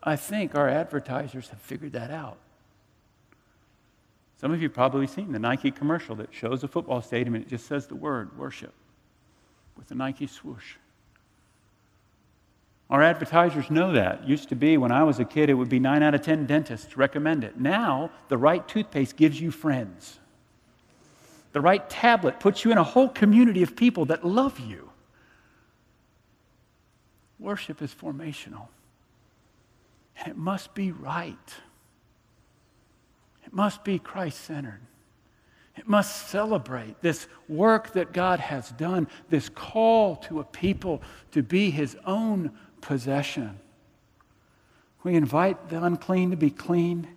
I 0.00 0.14
think 0.14 0.54
our 0.54 0.68
advertisers 0.68 1.48
have 1.48 1.60
figured 1.60 1.92
that 1.92 2.12
out. 2.12 2.38
Some 4.40 4.52
of 4.52 4.62
you 4.62 4.68
probably 4.68 5.08
seen 5.08 5.32
the 5.32 5.38
Nike 5.38 5.70
commercial 5.70 6.14
that 6.16 6.32
shows 6.32 6.62
a 6.62 6.68
football 6.68 7.02
stadium 7.02 7.34
and 7.34 7.44
it 7.44 7.48
just 7.48 7.66
says 7.66 7.86
the 7.86 7.96
word 7.96 8.38
worship 8.38 8.72
with 9.76 9.88
the 9.88 9.96
Nike 9.96 10.28
swoosh. 10.28 10.76
Our 12.88 13.02
advertisers 13.02 13.70
know 13.70 13.92
that. 13.92 14.26
Used 14.26 14.48
to 14.48 14.56
be 14.56 14.78
when 14.78 14.92
I 14.92 15.02
was 15.02 15.18
a 15.18 15.24
kid, 15.24 15.50
it 15.50 15.54
would 15.54 15.68
be 15.68 15.80
9 15.80 16.02
out 16.02 16.14
of 16.14 16.22
10 16.22 16.46
dentists 16.46 16.96
recommend 16.96 17.44
it. 17.44 17.60
Now, 17.60 18.10
the 18.28 18.38
right 18.38 18.66
toothpaste 18.66 19.16
gives 19.16 19.40
you 19.40 19.50
friends. 19.50 20.18
The 21.52 21.60
right 21.60 21.88
tablet 21.90 22.40
puts 22.40 22.64
you 22.64 22.72
in 22.72 22.78
a 22.78 22.84
whole 22.84 23.08
community 23.08 23.62
of 23.62 23.76
people 23.76 24.06
that 24.06 24.24
love 24.24 24.60
you. 24.60 24.90
Worship 27.38 27.82
is 27.82 27.94
formational, 27.94 28.68
and 30.18 30.28
it 30.28 30.36
must 30.36 30.74
be 30.74 30.92
right. 30.92 31.54
It 33.48 33.54
must 33.54 33.82
be 33.82 33.98
Christ 33.98 34.42
centered. 34.42 34.80
It 35.74 35.88
must 35.88 36.28
celebrate 36.28 37.00
this 37.00 37.26
work 37.48 37.94
that 37.94 38.12
God 38.12 38.40
has 38.40 38.70
done, 38.72 39.08
this 39.30 39.48
call 39.48 40.16
to 40.16 40.40
a 40.40 40.44
people 40.44 41.00
to 41.30 41.42
be 41.42 41.70
his 41.70 41.96
own 42.04 42.50
possession. 42.82 43.58
We 45.02 45.14
invite 45.14 45.70
the 45.70 45.82
unclean 45.82 46.30
to 46.30 46.36
be 46.36 46.50
clean. 46.50 47.08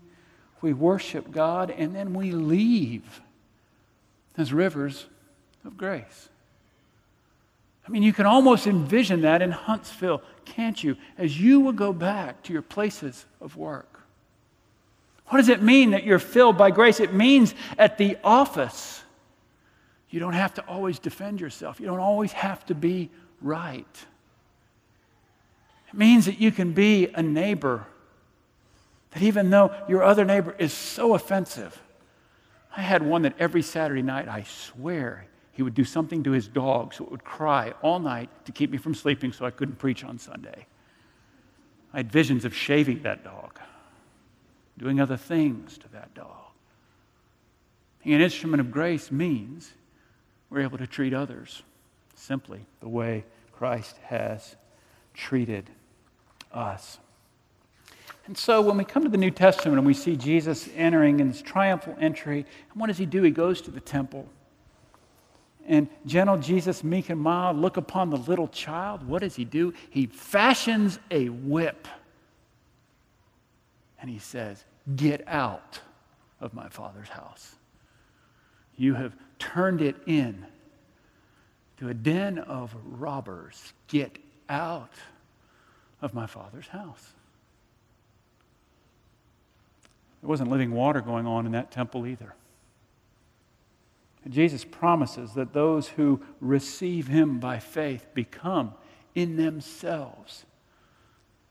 We 0.62 0.72
worship 0.72 1.32
God, 1.32 1.70
and 1.70 1.94
then 1.94 2.13
we 2.13 2.32
leave 2.32 3.20
as 4.38 4.54
rivers 4.54 5.08
of 5.65 5.76
grace. 5.76 6.30
I 7.86 7.89
mean, 7.91 8.04
you 8.04 8.13
can 8.13 8.26
almost 8.26 8.67
envision 8.67 9.24
that 9.24 9.41
in 9.41 9.52
Huntsville, 9.52 10.22
can't 10.46 10.82
you? 10.82 10.96
As 11.17 11.41
you 11.41 11.60
will 11.60 11.74
go 11.74 11.91
back 11.91 12.41
to 12.44 12.54
your 12.54 12.62
places 12.62 13.26
of 13.41 13.58
work. 13.58 13.91
What 15.32 15.38
does 15.38 15.48
it 15.48 15.62
mean 15.62 15.91
that 15.91 16.04
you're 16.04 16.20
filled 16.20 16.58
by 16.58 16.72
grace? 16.72 17.00
It 17.00 17.13
means 17.13 17.56
at 17.78 17.98
the 17.98 18.17
office, 18.22 19.02
you 20.10 20.20
don't 20.20 20.34
have 20.34 20.54
to 20.56 20.62
always 20.67 21.00
defend 21.00 21.39
yourself, 21.39 21.80
you 21.80 21.86
don't 21.86 22.02
always 22.02 22.34
have 22.34 22.65
to 22.65 22.76
be 22.76 23.10
right. 23.41 23.88
It 25.88 25.94
means 25.94 26.26
that 26.26 26.41
you 26.41 26.52
can 26.52 26.74
be 26.74 27.08
a 27.15 27.24
neighbor, 27.24 27.86
that 29.12 29.24
even 29.24 29.50
though 29.50 29.74
your 29.88 30.04
other 30.04 30.26
neighbor 30.26 30.54
is 30.60 30.74
so 30.74 31.15
offensive, 31.15 31.82
I 32.76 32.82
had 32.82 33.02
one 33.02 33.22
that 33.22 33.36
every 33.39 33.62
Saturday 33.62 34.02
night, 34.02 34.28
I 34.28 34.44
swear, 34.44 35.28
he 35.54 35.63
would 35.63 35.76
do 35.76 35.86
something 35.86 36.24
to 36.24 36.32
his 36.32 36.50
dog 36.50 36.94
so 36.94 37.06
it 37.06 37.12
would 37.12 37.24
cry 37.24 37.74
all 37.82 38.00
night 38.00 38.30
to 38.48 38.52
keep 38.52 38.70
me 38.70 38.78
from 38.78 38.94
sleeping 38.94 39.32
so 39.32 39.46
I 39.46 39.52
couldn't 39.52 39.78
preach 39.78 40.04
on 40.04 40.20
Sunday. 40.20 40.67
I 41.94 41.98
had 41.98 42.12
visions 42.12 42.44
of 42.44 42.54
shaving 42.54 43.04
that 43.04 43.24
dog, 43.24 43.58
doing 44.82 45.00
other 45.00 45.15
things 45.15 45.78
to 45.78 45.88
that 45.89 46.12
dog. 46.15 46.28
Being 48.04 48.15
an 48.15 48.22
instrument 48.22 48.62
of 48.62 48.72
grace 48.72 49.12
means 49.12 49.72
we're 50.50 50.62
able 50.62 50.80
to 50.80 50.88
treat 50.88 51.13
others 51.13 51.62
simply 52.15 52.65
the 52.80 52.89
way 52.89 53.24
Christ 53.52 53.96
has 54.06 54.56
treated 55.13 55.70
us. 56.52 56.98
And 58.26 58.36
so 58.36 58.60
when 58.60 58.76
we 58.76 58.84
come 58.84 59.04
to 59.04 59.10
the 59.10 59.17
New 59.17 59.30
Testament 59.30 59.78
and 59.78 59.86
we 59.86 59.94
see 59.94 60.15
Jesus 60.15 60.67
entering 60.76 61.20
in 61.20 61.28
his 61.28 61.44
triumphal 61.44 61.96
entry, 62.00 62.46
and 62.72 62.82
what 62.82 62.88
does 62.88 62.98
he 62.98 63.06
do? 63.06 63.22
He 63.22 63.32
goes 63.32 63.62
to 63.62 63.72
the 63.72 63.80
temple. 63.80 64.28
And 65.67 65.89
gentle 66.08 66.38
Jesus, 66.38 66.84
meek 66.84 67.12
and 67.12 67.22
mild, 67.22 67.56
look 67.56 67.78
upon 67.78 68.10
the 68.10 68.17
little 68.17 68.48
child. 68.48 69.08
What 69.08 69.22
does 69.22 69.36
he 69.36 69.46
do? 69.46 69.76
He 69.91 70.08
fashions 70.08 70.98
a 71.12 71.30
whip. 71.30 71.88
And 74.00 74.10
he 74.10 74.17
says, 74.17 74.65
Get 74.96 75.28
out 75.28 75.80
of 76.39 76.54
my 76.54 76.70
father's 76.70 77.10
house. 77.10 77.56
You 78.76 78.96
have 78.96 79.15
turned 79.38 79.82
it 79.82 79.96
in 80.06 80.46
to 81.78 81.89
a 81.89 81.94
den 81.94 82.38
of 82.39 82.76
robbers. 82.86 83.74
Get 83.88 84.17
out 84.50 84.94
of 86.02 86.13
my 86.13 86.28
Father's 86.28 86.67
house. 86.67 87.13
There 90.22 90.30
wasn't 90.30 90.52
living 90.52 90.72
water 90.72 91.02
going 91.02 91.26
on 91.26 91.46
in 91.46 91.54
that 91.54 91.72
temple 91.72 92.06
either. 92.06 92.36
And 94.24 94.34
Jesus 94.34 94.63
promises 94.63 95.34
that 95.34 95.54
those 95.54 95.88
who 95.88 96.22
receive 96.39 97.08
him 97.08 97.39
by 97.39 97.58
faith 97.58 98.06
become 98.13 98.74
in 99.15 99.38
themselves 99.38 100.46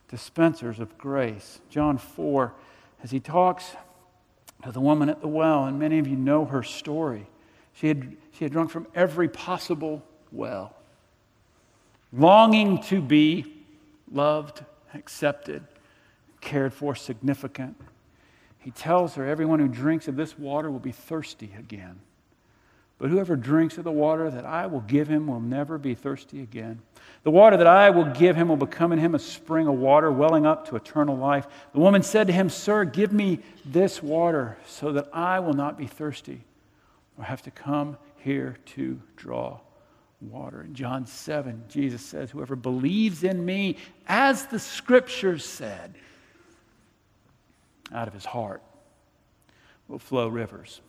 dispensers 0.09 0.81
of 0.81 0.97
grace. 0.99 1.61
John 1.69 1.99
4, 1.99 2.53
as 3.03 3.11
he 3.11 3.21
talks 3.21 3.77
to 4.65 4.73
the 4.73 4.81
woman 4.81 5.09
at 5.09 5.21
the 5.21 5.29
well, 5.29 5.65
and 5.65 5.79
many 5.79 5.99
of 5.99 6.07
you 6.07 6.17
know 6.17 6.45
her 6.45 6.63
story. 6.63 7.27
She 7.73 7.89
had, 7.89 8.17
she 8.33 8.45
had 8.45 8.53
drunk 8.53 8.71
from 8.71 8.87
every 8.95 9.29
possible 9.29 10.03
well, 10.33 10.75
longing 12.13 12.83
to 12.85 13.01
be 13.01 13.65
loved, 14.11 14.65
accepted, 14.95 15.63
cared 16.41 16.75
for, 16.75 16.95
significant. 16.95 17.77
He 18.59 18.71
tells 18.71 19.15
her, 19.15 19.27
Everyone 19.27 19.59
who 19.59 19.69
drinks 19.69 20.09
of 20.09 20.17
this 20.17 20.39
water 20.39 20.71
will 20.71 20.81
be 20.81 20.93
thirsty 20.93 21.53
again. 21.59 22.01
But 23.01 23.09
whoever 23.09 23.35
drinks 23.35 23.79
of 23.79 23.85
the 23.85 23.91
water 23.91 24.31
that 24.31 24.45
I 24.45 24.67
will 24.67 24.83
give 24.83 25.09
him 25.09 25.27
will 25.27 25.41
never 25.41 25.79
be 25.79 25.95
thirsty 25.95 26.43
again. 26.43 26.83
The 27.23 27.31
water 27.31 27.57
that 27.57 27.67
I 27.67 27.89
will 27.89 28.05
give 28.05 28.37
him 28.37 28.49
will 28.49 28.57
become 28.57 28.93
in 28.93 28.99
him 28.99 29.15
a 29.15 29.19
spring 29.19 29.67
of 29.67 29.75
water 29.75 30.13
welling 30.13 30.45
up 30.45 30.69
to 30.69 30.77
eternal 30.77 31.17
life. 31.17 31.47
The 31.73 31.81
woman 31.81 32.03
said 32.03 32.27
to 32.27 32.33
him, 32.35 32.51
Sir, 32.51 32.85
give 32.85 33.11
me 33.11 33.39
this 33.65 34.03
water 34.03 34.59
so 34.67 34.93
that 34.93 35.09
I 35.15 35.41
will 35.41 35.55
not 35.55 35.79
be 35.79 35.87
thirsty 35.87 36.45
or 37.17 37.25
have 37.25 37.41
to 37.43 37.51
come 37.51 37.97
here 38.19 38.59
to 38.67 39.01
draw 39.17 39.61
water. 40.21 40.61
In 40.61 40.75
John 40.75 41.07
7, 41.07 41.65
Jesus 41.71 42.03
says, 42.03 42.31
Whoever 42.31 42.55
believes 42.55 43.25
in 43.25 43.43
me, 43.43 43.79
as 44.09 44.45
the 44.45 44.59
scriptures 44.59 45.47
said, 45.47 45.95
out 47.93 48.09
of 48.09 48.13
his 48.13 48.27
heart 48.27 48.63
will 49.89 49.99
flow 49.99 50.29
rivers 50.29 50.83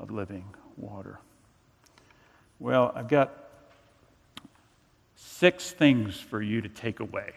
of 0.00 0.10
living 0.10 0.44
water. 0.78 1.18
Well, 2.58 2.92
I've 2.94 3.08
got 3.08 3.36
six 5.16 5.72
things 5.72 6.18
for 6.18 6.40
you 6.40 6.60
to 6.60 6.68
take 6.68 7.00
away. 7.00 7.32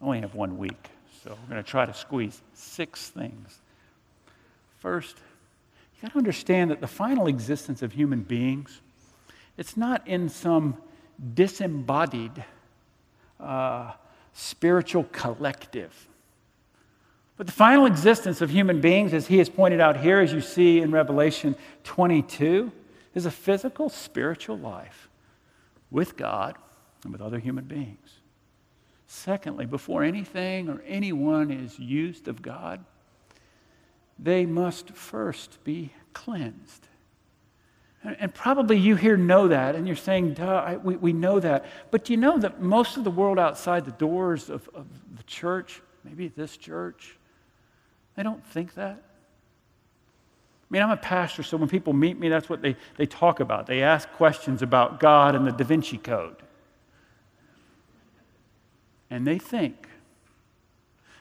I 0.00 0.04
only 0.04 0.20
have 0.20 0.34
one 0.34 0.58
week, 0.58 0.90
so 1.24 1.30
we're 1.30 1.54
going 1.54 1.64
to 1.64 1.68
try 1.68 1.86
to 1.86 1.94
squeeze 1.94 2.42
six 2.52 3.08
things. 3.08 3.58
First, 4.78 5.16
you 5.96 6.02
got 6.02 6.12
to 6.12 6.18
understand 6.18 6.70
that 6.70 6.80
the 6.80 6.86
final 6.86 7.26
existence 7.26 7.82
of 7.82 7.92
human 7.92 8.22
beings, 8.22 8.80
it's 9.56 9.76
not 9.76 10.06
in 10.06 10.28
some 10.28 10.76
disembodied 11.34 12.44
uh, 13.40 13.92
spiritual 14.32 15.04
collective. 15.04 16.08
But 17.38 17.46
the 17.46 17.52
final 17.52 17.86
existence 17.86 18.40
of 18.40 18.50
human 18.50 18.80
beings, 18.80 19.14
as 19.14 19.28
he 19.28 19.38
has 19.38 19.48
pointed 19.48 19.80
out 19.80 19.96
here, 19.96 20.18
as 20.18 20.32
you 20.32 20.40
see 20.40 20.80
in 20.80 20.90
Revelation 20.90 21.54
22, 21.84 22.72
is 23.14 23.26
a 23.26 23.30
physical, 23.30 23.88
spiritual 23.88 24.58
life 24.58 25.08
with 25.88 26.16
God 26.16 26.56
and 27.04 27.12
with 27.12 27.22
other 27.22 27.38
human 27.38 27.64
beings. 27.64 28.20
Secondly, 29.06 29.66
before 29.66 30.02
anything 30.02 30.68
or 30.68 30.82
anyone 30.84 31.52
is 31.52 31.78
used 31.78 32.26
of 32.26 32.42
God, 32.42 32.84
they 34.18 34.44
must 34.44 34.90
first 34.90 35.62
be 35.62 35.92
cleansed. 36.12 36.88
And, 38.02 38.34
probably 38.34 38.78
you 38.78 38.96
here 38.96 39.16
know 39.16 39.48
that, 39.48 39.76
and 39.76 39.86
you're 39.86 39.96
saying, 39.96 40.34
duh, 40.34 40.64
I, 40.66 40.76
we, 40.76 40.96
we 40.96 41.12
know 41.12 41.38
that. 41.38 41.66
But 41.92 42.04
do 42.04 42.12
you 42.12 42.16
know 42.16 42.38
that 42.38 42.60
most 42.60 42.96
of 42.96 43.04
the 43.04 43.10
world 43.10 43.38
outside 43.38 43.84
the 43.84 43.92
doors 43.92 44.50
of, 44.50 44.68
of 44.74 44.86
the 45.16 45.22
church, 45.24 45.82
maybe 46.04 46.28
this 46.28 46.56
church, 46.56 47.17
they 48.18 48.24
don't 48.24 48.44
think 48.44 48.74
that. 48.74 49.00
I 49.00 50.66
mean, 50.70 50.82
I'm 50.82 50.90
a 50.90 50.96
pastor, 50.96 51.44
so 51.44 51.56
when 51.56 51.68
people 51.68 51.92
meet 51.92 52.18
me, 52.18 52.28
that's 52.28 52.48
what 52.48 52.62
they, 52.62 52.74
they 52.96 53.06
talk 53.06 53.38
about. 53.38 53.68
They 53.68 53.80
ask 53.80 54.10
questions 54.14 54.60
about 54.60 54.98
God 54.98 55.36
and 55.36 55.46
the 55.46 55.52
Da 55.52 55.62
Vinci 55.62 55.98
Code. 55.98 56.34
And 59.08 59.24
they 59.24 59.38
think 59.38 59.86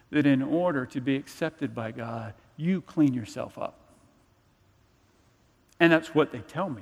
that 0.10 0.26
in 0.26 0.42
order 0.42 0.88
to 0.88 1.00
be 1.00 1.16
accepted 1.16 1.76
by 1.76 1.92
God, 1.92 2.34
you 2.58 2.82
clean 2.82 3.14
yourself 3.14 3.60
up. 3.60 3.78
And 5.80 5.92
that's 5.94 6.16
what 6.16 6.32
they 6.32 6.40
tell 6.40 6.68
me. 6.68 6.82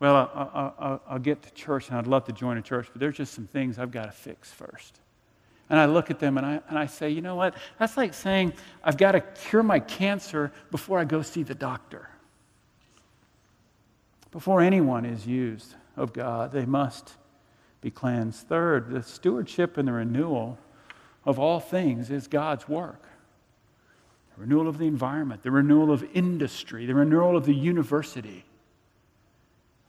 Well, 0.00 0.16
I, 0.16 1.12
will 1.12 1.18
get 1.18 1.42
to 1.42 1.50
church 1.50 1.90
and 1.90 1.98
I'd 1.98 2.06
love 2.06 2.24
to 2.24 2.32
join 2.32 2.56
a 2.56 2.62
church, 2.62 2.88
but 2.90 3.00
there's 3.00 3.18
just 3.18 3.34
some 3.34 3.46
things 3.46 3.78
I've 3.78 3.92
got 3.92 4.06
to 4.06 4.12
fix 4.12 4.50
first. 4.50 4.98
And 5.72 5.80
I 5.80 5.86
look 5.86 6.10
at 6.10 6.18
them 6.18 6.36
and 6.36 6.46
I, 6.46 6.60
and 6.68 6.78
I 6.78 6.84
say, 6.84 7.08
you 7.08 7.22
know 7.22 7.34
what? 7.34 7.54
That's 7.78 7.96
like 7.96 8.12
saying, 8.12 8.52
I've 8.84 8.98
got 8.98 9.12
to 9.12 9.22
cure 9.22 9.62
my 9.62 9.80
cancer 9.80 10.52
before 10.70 10.98
I 10.98 11.04
go 11.04 11.22
see 11.22 11.42
the 11.42 11.54
doctor. 11.54 12.10
Before 14.32 14.60
anyone 14.60 15.06
is 15.06 15.26
used 15.26 15.74
of 15.96 16.12
God, 16.12 16.52
they 16.52 16.66
must 16.66 17.14
be 17.80 17.90
cleansed. 17.90 18.48
Third, 18.48 18.90
the 18.90 19.02
stewardship 19.02 19.78
and 19.78 19.88
the 19.88 19.92
renewal 19.92 20.58
of 21.24 21.38
all 21.38 21.58
things 21.58 22.10
is 22.10 22.28
God's 22.28 22.68
work. 22.68 23.02
The 24.34 24.42
renewal 24.42 24.68
of 24.68 24.76
the 24.76 24.86
environment, 24.86 25.42
the 25.42 25.50
renewal 25.50 25.90
of 25.90 26.04
industry, 26.12 26.84
the 26.84 26.94
renewal 26.94 27.34
of 27.34 27.46
the 27.46 27.54
university. 27.54 28.44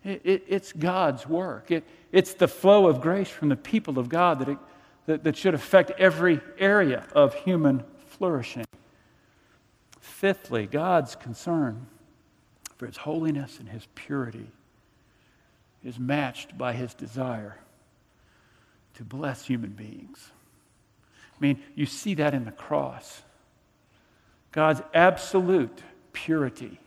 It, 0.06 0.22
it, 0.24 0.43
it's 0.48 0.72
God's 0.72 1.28
work. 1.28 1.72
It, 1.72 1.84
it's 2.13 2.36
the 2.36 2.48
flow 2.48 2.88
of 2.88 3.02
grace 3.02 3.28
from 3.28 3.50
the 3.50 3.58
people 3.58 4.00
of 4.00 4.08
God 4.08 4.39
that 4.39 4.48
it, 4.48 4.58
that, 5.06 5.24
that 5.24 5.36
should 5.36 5.54
affect 5.54 5.92
every 6.00 6.39
area 6.58 7.06
of 7.13 7.34
human 7.34 7.84
flourishing. 8.08 8.66
Fifthly, 10.00 10.68
God's 10.68 11.16
concern 11.16 11.88
for 12.78 12.88
his 12.88 12.98
holiness 12.98 13.60
and 13.60 13.70
his 13.70 13.88
purity 13.96 14.48
is 15.84 16.00
matched 16.00 16.58
by 16.58 16.74
his 16.74 16.94
desire 16.94 17.58
to 18.96 19.04
bless 19.04 19.46
human 19.46 19.72
beings. 19.72 20.32
I 21.36 21.38
mean, 21.39 21.62
you 21.76 21.86
see 21.86 22.13
that 22.16 22.34
in 22.34 22.46
the 22.46 22.52
cross. 22.52 23.22
God's 24.52 24.82
absolute 24.94 25.82
purity 26.13 26.80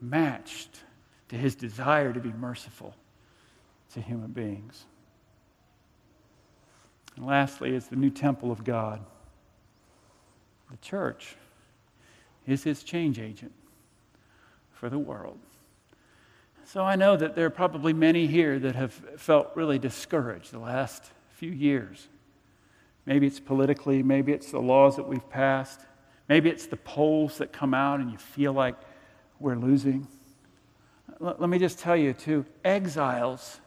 matched 0.00 0.80
to 1.28 1.36
his 1.36 1.54
desire 1.54 2.12
to 2.12 2.20
be 2.20 2.32
merciful 2.32 2.94
to 3.94 4.00
human 4.00 4.32
beings. 4.32 4.84
And 7.16 7.26
lastly, 7.26 7.74
is 7.74 7.86
the 7.88 7.96
new 7.96 8.10
temple 8.10 8.50
of 8.50 8.64
God. 8.64 9.04
The 10.70 10.76
church 10.78 11.36
is 12.46 12.64
his 12.64 12.82
change 12.82 13.18
agent 13.18 13.52
for 14.72 14.88
the 14.90 14.98
world. 14.98 15.38
So 16.64 16.82
I 16.82 16.96
know 16.96 17.16
that 17.16 17.36
there 17.36 17.46
are 17.46 17.50
probably 17.50 17.92
many 17.92 18.26
here 18.26 18.58
that 18.58 18.74
have 18.74 18.92
felt 19.16 19.50
really 19.54 19.78
discouraged 19.78 20.50
the 20.50 20.58
last 20.58 21.04
few 21.34 21.50
years. 21.50 22.08
Maybe 23.06 23.26
it's 23.26 23.40
politically, 23.40 24.02
maybe 24.02 24.32
it's 24.32 24.50
the 24.50 24.60
laws 24.60 24.96
that 24.96 25.06
we've 25.06 25.28
passed, 25.28 25.82
maybe 26.28 26.48
it's 26.48 26.66
the 26.66 26.76
polls 26.78 27.38
that 27.38 27.52
come 27.52 27.74
out 27.74 28.00
and 28.00 28.10
you 28.10 28.16
feel 28.16 28.52
like 28.52 28.76
we're 29.38 29.56
losing. 29.56 30.08
Let 31.20 31.48
me 31.48 31.58
just 31.58 31.78
tell 31.78 31.96
you, 31.96 32.12
too, 32.12 32.44
exiles 32.64 33.60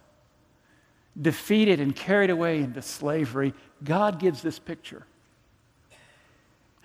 defeated 1.19 1.80
and 1.80 1.95
carried 1.95 2.30
away 2.30 2.60
into 2.60 2.82
slavery, 2.82 3.53
God 3.84 4.19
gives 4.19 4.41
this 4.41 4.60
picture. 4.60 5.06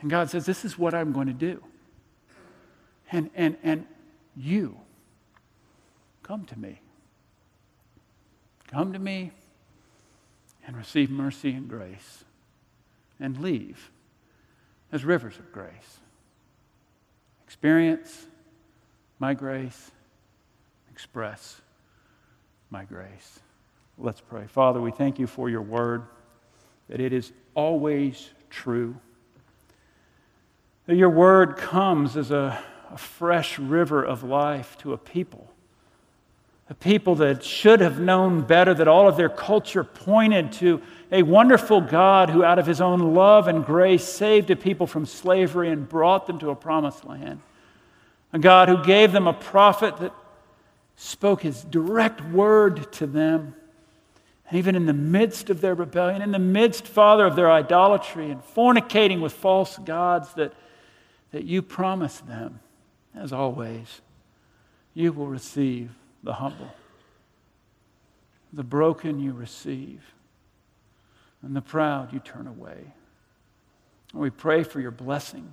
And 0.00 0.10
God 0.10 0.30
says, 0.30 0.46
This 0.46 0.64
is 0.64 0.78
what 0.78 0.94
I'm 0.94 1.12
going 1.12 1.28
to 1.28 1.32
do. 1.32 1.62
And, 3.10 3.30
and, 3.34 3.56
and 3.62 3.86
you, 4.36 4.78
come 6.22 6.44
to 6.46 6.58
me. 6.58 6.80
Come 8.68 8.94
to 8.94 8.98
me 8.98 9.32
and 10.66 10.76
receive 10.76 11.10
mercy 11.10 11.52
and 11.52 11.68
grace 11.68 12.24
and 13.20 13.38
leave 13.38 13.90
as 14.90 15.04
rivers 15.04 15.38
of 15.38 15.52
grace. 15.52 16.00
Experience 17.44 18.26
my 19.18 19.34
grace, 19.34 19.90
express 20.90 21.60
my 22.70 22.84
grace. 22.84 23.40
Let's 23.98 24.20
pray. 24.20 24.46
Father, 24.46 24.80
we 24.80 24.90
thank 24.90 25.18
you 25.18 25.26
for 25.26 25.48
your 25.48 25.62
word, 25.62 26.04
that 26.88 27.00
it 27.00 27.12
is 27.12 27.32
always 27.54 28.30
true. 28.50 28.96
That 30.86 30.96
your 30.96 31.10
word 31.10 31.56
comes 31.56 32.16
as 32.16 32.30
a, 32.30 32.62
a 32.90 32.98
fresh 32.98 33.58
river 33.58 34.02
of 34.02 34.22
life 34.22 34.76
to 34.78 34.92
a 34.92 34.98
people. 34.98 35.48
A 36.70 36.74
people 36.74 37.16
that 37.16 37.44
should 37.44 37.80
have 37.80 38.00
known 38.00 38.40
better, 38.40 38.72
that 38.72 38.88
all 38.88 39.06
of 39.06 39.16
their 39.16 39.28
culture 39.28 39.84
pointed 39.84 40.52
to 40.52 40.80
a 41.10 41.22
wonderful 41.22 41.82
God 41.82 42.30
who, 42.30 42.42
out 42.42 42.58
of 42.58 42.66
his 42.66 42.80
own 42.80 43.14
love 43.14 43.46
and 43.46 43.64
grace, 43.64 44.04
saved 44.04 44.50
a 44.50 44.56
people 44.56 44.86
from 44.86 45.04
slavery 45.04 45.68
and 45.68 45.88
brought 45.88 46.26
them 46.26 46.38
to 46.38 46.50
a 46.50 46.56
promised 46.56 47.04
land. 47.04 47.40
A 48.32 48.38
God 48.38 48.70
who 48.70 48.82
gave 48.82 49.12
them 49.12 49.26
a 49.26 49.34
prophet 49.34 49.98
that 49.98 50.14
spoke 50.96 51.42
his 51.42 51.62
direct 51.62 52.24
word 52.24 52.90
to 52.94 53.06
them 53.06 53.54
even 54.54 54.74
in 54.74 54.86
the 54.86 54.92
midst 54.92 55.50
of 55.50 55.60
their 55.60 55.74
rebellion, 55.74 56.20
in 56.20 56.30
the 56.30 56.38
midst, 56.38 56.86
Father, 56.86 57.26
of 57.26 57.36
their 57.36 57.50
idolatry 57.50 58.30
and 58.30 58.42
fornicating 58.42 59.20
with 59.20 59.32
false 59.32 59.78
gods, 59.78 60.34
that, 60.34 60.52
that 61.30 61.44
you 61.44 61.62
promise 61.62 62.18
them, 62.18 62.60
as 63.14 63.32
always, 63.32 64.00
you 64.94 65.12
will 65.12 65.26
receive 65.26 65.90
the 66.22 66.34
humble. 66.34 66.74
The 68.52 68.62
broken 68.62 69.18
you 69.20 69.32
receive, 69.32 70.02
and 71.42 71.56
the 71.56 71.62
proud 71.62 72.12
you 72.12 72.18
turn 72.18 72.46
away. 72.46 72.92
And 74.12 74.20
we 74.20 74.28
pray 74.28 74.62
for 74.62 74.80
your 74.80 74.90
blessing 74.90 75.52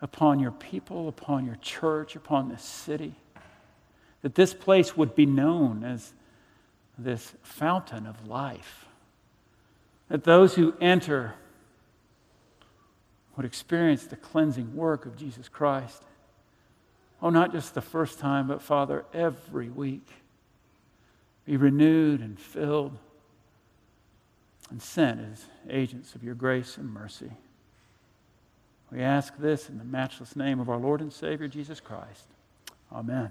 upon 0.00 0.40
your 0.40 0.50
people, 0.50 1.08
upon 1.08 1.44
your 1.44 1.56
church, 1.56 2.16
upon 2.16 2.48
this 2.48 2.62
city, 2.62 3.14
that 4.22 4.34
this 4.34 4.54
place 4.54 4.96
would 4.96 5.14
be 5.14 5.26
known 5.26 5.84
as 5.84 6.14
this 7.04 7.32
fountain 7.42 8.06
of 8.06 8.28
life. 8.28 8.86
That 10.08 10.24
those 10.24 10.54
who 10.54 10.74
enter 10.80 11.34
would 13.36 13.46
experience 13.46 14.04
the 14.04 14.16
cleansing 14.16 14.74
work 14.74 15.06
of 15.06 15.16
Jesus 15.16 15.48
Christ. 15.48 16.02
Oh, 17.22 17.30
not 17.30 17.52
just 17.52 17.74
the 17.74 17.80
first 17.80 18.18
time, 18.18 18.48
but 18.48 18.60
Father, 18.60 19.04
every 19.14 19.68
week. 19.68 20.06
Be 21.44 21.56
renewed 21.56 22.20
and 22.20 22.38
filled 22.38 22.96
and 24.70 24.80
sent 24.80 25.20
as 25.20 25.44
agents 25.68 26.14
of 26.14 26.22
your 26.22 26.34
grace 26.34 26.76
and 26.76 26.92
mercy. 26.92 27.30
We 28.90 29.00
ask 29.00 29.36
this 29.38 29.68
in 29.68 29.78
the 29.78 29.84
matchless 29.84 30.36
name 30.36 30.60
of 30.60 30.68
our 30.68 30.78
Lord 30.78 31.00
and 31.00 31.12
Savior, 31.12 31.48
Jesus 31.48 31.80
Christ. 31.80 32.26
Amen. 32.92 33.30